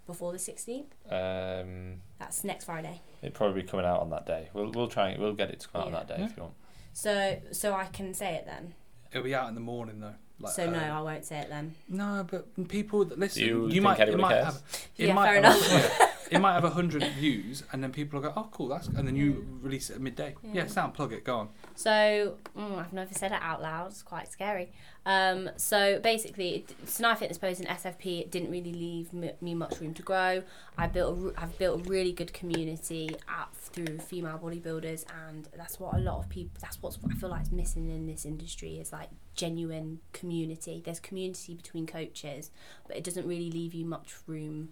[0.09, 0.95] Before the sixteenth.
[1.09, 2.99] Um, That's next Friday.
[3.21, 4.49] it'd probably be coming out on that day.
[4.53, 5.09] We'll we'll try.
[5.09, 6.25] And we'll get it to come out on that day Yeah.
[6.25, 6.55] if you want.
[6.93, 8.73] So so I can say it then.
[9.11, 10.15] It'll be out in the morning though.
[10.39, 10.79] Like, so no.
[10.79, 11.75] I won't say it then.
[11.87, 14.45] No, but people that listen, Do you you, think might it anybody might cares?
[14.45, 14.55] have
[14.97, 16.01] it Yeah, might fair have, enough.
[16.29, 19.07] it might have a hundred views, and then people will go, "Oh, cool, that's," and
[19.07, 20.35] then you release it at midday.
[20.43, 20.51] Yeah.
[20.53, 21.23] Yeah, Sam, plug it.
[21.23, 21.49] Go on.
[21.75, 23.91] So mm, I've never said it out loud.
[23.91, 24.71] It's quite scary.
[25.05, 29.79] Um, so basically, Sania Fitness Pose and SFP it didn't really leave m- me much
[29.79, 30.43] room to grow.
[30.77, 35.79] I built a, I've built a really good community at, through female bodybuilders, and that's
[35.79, 36.51] what a lot of people.
[36.61, 40.81] That's what I feel like is missing in this industry is like genuine community.
[40.83, 42.51] There's community between coaches,
[42.87, 44.69] but it doesn't really leave you much room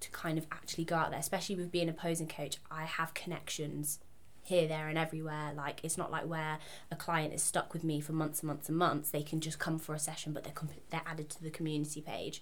[0.00, 1.20] to kind of actually go out there.
[1.20, 3.98] Especially with being a posing coach, I have connections
[4.42, 5.52] here, there, and everywhere.
[5.54, 6.58] Like it's not like where
[6.90, 9.10] a client is stuck with me for months and months and months.
[9.10, 12.00] They can just come for a session, but they're comp- they're added to the community
[12.00, 12.40] page.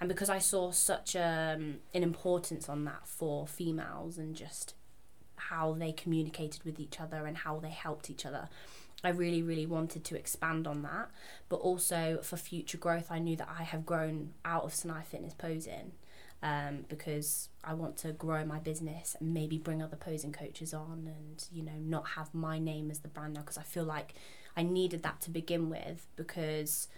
[0.00, 4.74] And because I saw such um, an importance on that for females and just
[5.36, 8.48] how they communicated with each other and how they helped each other.
[9.04, 11.10] I really, really wanted to expand on that,
[11.48, 15.34] but also for future growth, I knew that I have grown out of Sania Fitness
[15.34, 15.92] posing
[16.42, 21.06] um, because I want to grow my business and maybe bring other posing coaches on
[21.06, 24.14] and, you know, not have my name as the brand now because I feel like
[24.56, 26.88] I needed that to begin with because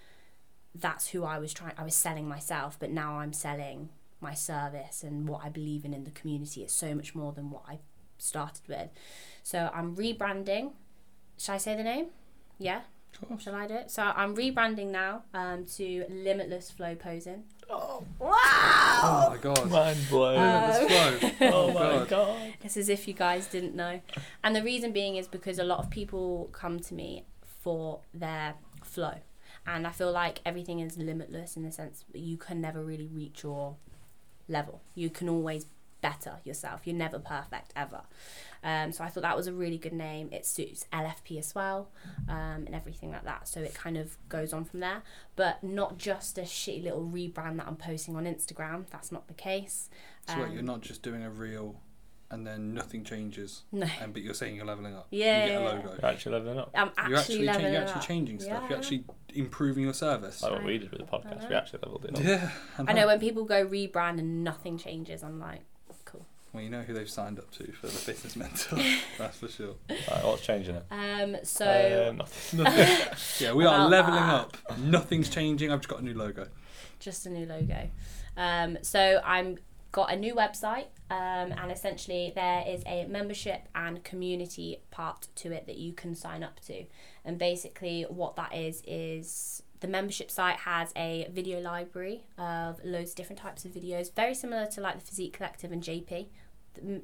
[0.74, 5.03] that's who I was trying, I was selling myself, but now I'm selling my service
[5.03, 6.62] and what I believe in in the community.
[6.62, 7.78] It's so much more than what I
[8.18, 8.91] started with.
[9.43, 10.72] So I'm rebranding.
[11.39, 12.07] should I say the name?
[12.59, 12.82] Yeah.
[13.23, 13.43] Of course.
[13.43, 13.91] Shall I do it?
[13.91, 17.45] So I'm rebranding now um, to Limitless Flow Posing.
[17.71, 18.31] Oh, Wow!
[18.31, 19.71] Oh my god.
[19.71, 20.37] mind blown.
[20.37, 21.31] Limitless flow.
[21.53, 22.09] oh Oh my god.
[22.09, 22.55] god.
[22.63, 24.01] It's as if you guys didn't know.
[24.45, 27.25] And the reason being is because a lot of people come to me
[27.63, 28.55] for their
[28.85, 29.15] flow.
[29.67, 33.09] And I feel like everything is limitless in the sense that you can never really
[33.13, 33.77] reach your
[34.49, 34.81] level.
[34.95, 35.67] You can always
[36.01, 36.82] better yourself.
[36.84, 38.03] You're never perfect ever.
[38.64, 40.28] Um, so I thought that was a really good name.
[40.32, 41.90] It suits LFP as well
[42.28, 43.46] um, and everything like that.
[43.49, 45.03] So it kind of goes on from there.
[45.36, 48.84] But not just a shitty little rebrand that I'm posting on Instagram.
[48.90, 49.88] That's not the case.
[50.28, 51.80] So wait, Um, you're not just doing a real
[52.30, 53.86] and then nothing changes, No.
[54.03, 55.07] and but you're saying you're leveling up.
[55.11, 55.96] Yeah, You get a logo.
[56.03, 56.70] You're actually leveling up.
[56.74, 58.07] I'm actually, You're actually, cha- leveling you're actually up.
[58.07, 58.51] changing stuff.
[58.64, 58.68] Yeah.
[58.68, 60.42] You're actually improving your service.
[60.42, 61.40] Like what I- we did with the podcast.
[61.44, 61.49] know.
[61.49, 62.22] We actually leveled it up.
[62.22, 62.51] Yeah.
[62.86, 65.68] I know when people go rebrand and nothing changes, I'm like, cool.
[66.53, 68.78] Well, you know who they've signed up to for the business mentor.
[69.18, 69.74] That's for sure.
[69.90, 70.84] Right, what's changing it?
[70.90, 72.12] Um, so Uh,
[72.57, 73.16] nothing.
[73.38, 74.34] Yeah, we are leveling that.
[74.34, 74.78] up.
[74.78, 75.70] Nothing's changing.
[75.70, 76.49] I've just got a new logo.
[77.01, 77.90] just a new logo.
[78.36, 79.59] Um, so I'm
[79.92, 85.53] got a new website, um, and essentially there is a membership and community part to
[85.53, 86.84] it that you can sign up to.
[87.24, 93.11] And basically, what that is is the membership site has a video library of loads
[93.11, 96.26] of different types of videos, very similar to like the Physique Collective and JP,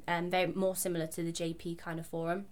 [0.07, 2.45] and very more similar to the JP kind of forum.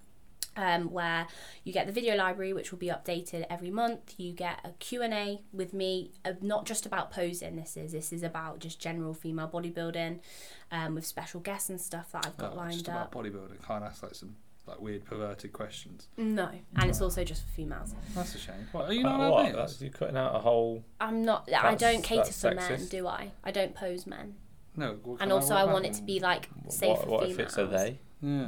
[0.56, 1.26] um, where
[1.64, 5.42] you get the video library which will be updated every month you get a q&a
[5.52, 9.48] with me uh, not just about posing this is this is about just general female
[9.48, 10.20] bodybuilding
[10.72, 13.66] um, with special guests and stuff that i've got Oh, lined just up about bodybuilding.
[13.68, 14.36] Can't ask like some
[14.66, 16.08] like weird perverted questions.
[16.18, 18.68] no and it's also just for females That's a shame.
[18.72, 19.28] What, are you Uh, not what?
[19.28, 19.56] allowed males?
[19.72, 20.84] That's, you're cutting out a whole.
[21.02, 22.90] i'm not i That's- don't cater that's for men sexist.
[22.90, 24.36] do i i don't pose men
[24.78, 24.94] No.
[25.04, 27.10] what and can also i what want it about- to be like safe What, for
[27.10, 28.00] what if females it's a they?
[28.22, 28.48] Yeah.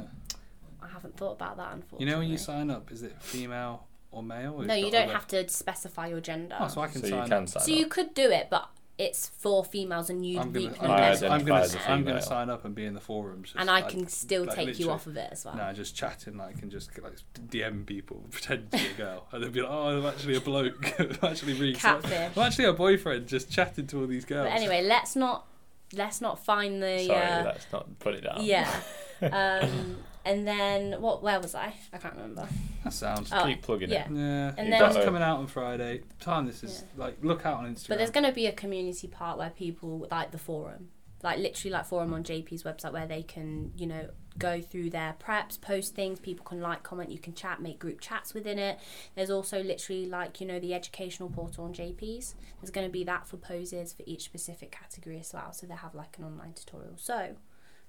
[0.82, 3.86] i haven't thought about that unfortunately You know when you sign up, is it female
[4.10, 4.54] or male?
[4.54, 6.56] Or No, is you that don't other- have to specify your gender.
[6.58, 7.28] Oh, so I can So you sign.
[7.28, 7.78] can sign So up.
[7.78, 11.14] you could do it, but it's for females, and you'd I'm gonna, reap I'm I
[11.14, 11.34] gonna.
[11.34, 12.22] I'm gonna, as a I'm gonna female.
[12.22, 13.48] sign up and be in the forums.
[13.50, 15.54] just and I like- can still like take you literally- off of it as well.
[15.56, 17.12] No, just chatting like and just like
[17.50, 20.40] DM people, pretend to be a girl, and they'll be like, "Oh, I'm actually a
[20.40, 20.94] bloke.
[20.98, 21.84] I'm actually Reece.
[21.84, 22.02] I'm
[22.38, 25.46] actually a boyfriend, just chatting to all these girls." But anyway, let's not
[25.92, 28.42] let's not find the Sorry, uh, let's not put it down.
[28.44, 28.80] yeah.
[29.22, 31.22] um, and then what?
[31.22, 31.72] Where was I?
[31.92, 32.46] I can't remember.
[32.84, 33.30] that sounds.
[33.32, 34.06] Oh, Keep plugging yeah.
[34.06, 34.10] it.
[34.10, 36.02] Yeah, And then- got that's coming out on Friday.
[36.20, 37.88] Time this is like look out on Instagram.
[37.88, 40.88] But there's going to be a community part where people like the forum,
[41.22, 45.14] like literally like forum on JP's website where they can you know go through their
[45.18, 46.20] preps, post things.
[46.20, 47.10] People can like, comment.
[47.10, 48.78] You can chat, make group chats within it.
[49.14, 52.34] There's also literally like you know the educational portal on JP's.
[52.60, 55.52] There's going to be that for poses for each specific category as well.
[55.52, 56.94] So they have like an online tutorial.
[56.96, 57.36] So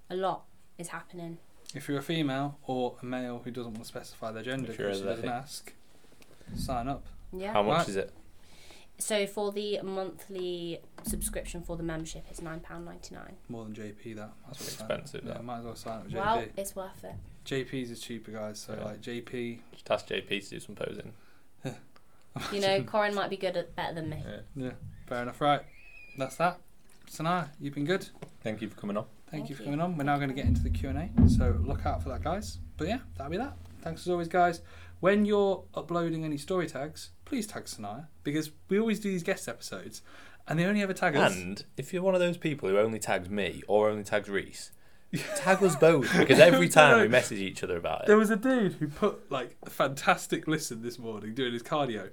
[0.09, 0.43] a lot
[0.77, 1.39] is happening.
[1.75, 4.79] If you're a female or a male who doesn't want to specify their gender If
[4.79, 5.31] you're because she a doesn't they.
[5.31, 5.73] ask,
[6.55, 7.05] sign up.
[7.33, 7.53] Yeah.
[7.53, 7.89] How much Right.
[7.89, 8.13] is it?
[8.99, 13.35] So for the monthly subscription for the membership, it's nine pound ninety nine.
[13.47, 14.31] More than JP, that.
[14.47, 15.43] That's It's sign expensive, Yeah, that.
[15.43, 16.51] might as well sign up with Well, JP.
[16.57, 17.15] it's worth it.
[17.45, 18.59] JP's is cheaper, guys.
[18.59, 18.85] So Yeah.
[18.85, 19.61] like JP.
[19.73, 21.13] Just ask JP to do some posing.
[22.53, 24.23] You know, Corin might be good at better than me.
[24.23, 24.39] Yeah.
[24.55, 24.71] Yeah,
[25.07, 25.41] fair enough.
[25.41, 25.61] Right,
[26.19, 26.59] that's that.
[27.09, 28.09] Sania, you've been good.
[28.41, 29.05] Thank you for coming on.
[29.29, 29.97] Thank, Thank you for coming on.
[29.97, 32.23] We're now going to get into the Q and A, so look out for that,
[32.23, 32.59] guys.
[32.77, 33.57] But yeah, that'll be that.
[33.81, 34.61] Thanks as always, guys.
[35.01, 39.49] When you're uploading any story tags, please tag Sania because we always do these guest
[39.49, 40.01] episodes,
[40.47, 41.35] and they only ever tag us.
[41.35, 44.71] And if you're one of those people who only tags me or only tags Reece,
[45.35, 48.07] tag us both because every time we message each other about it.
[48.07, 52.09] There was a dude who put like a fantastic listen this morning doing his cardio,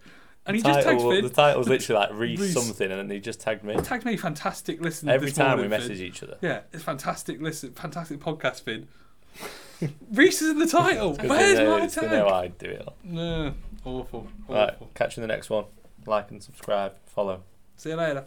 [0.46, 1.22] and he the, just title, Finn.
[1.24, 2.54] the title's literally like Reece, Reece.
[2.54, 3.74] something, and then he just tagged me.
[3.76, 5.88] Tagged me fantastic listen Every this time we morning, Finn.
[5.88, 6.36] message each other.
[6.40, 8.88] Yeah, it's fantastic listen, fantastic podcast, Finn.
[10.12, 11.16] Reece is in the title.
[11.16, 12.10] Where's know, my tag?
[12.10, 12.88] know I do it.
[13.02, 14.54] No, awful, awful.
[14.54, 15.64] Right, catch you in the next one.
[16.06, 17.42] Like and subscribe, follow.
[17.76, 18.24] See you later.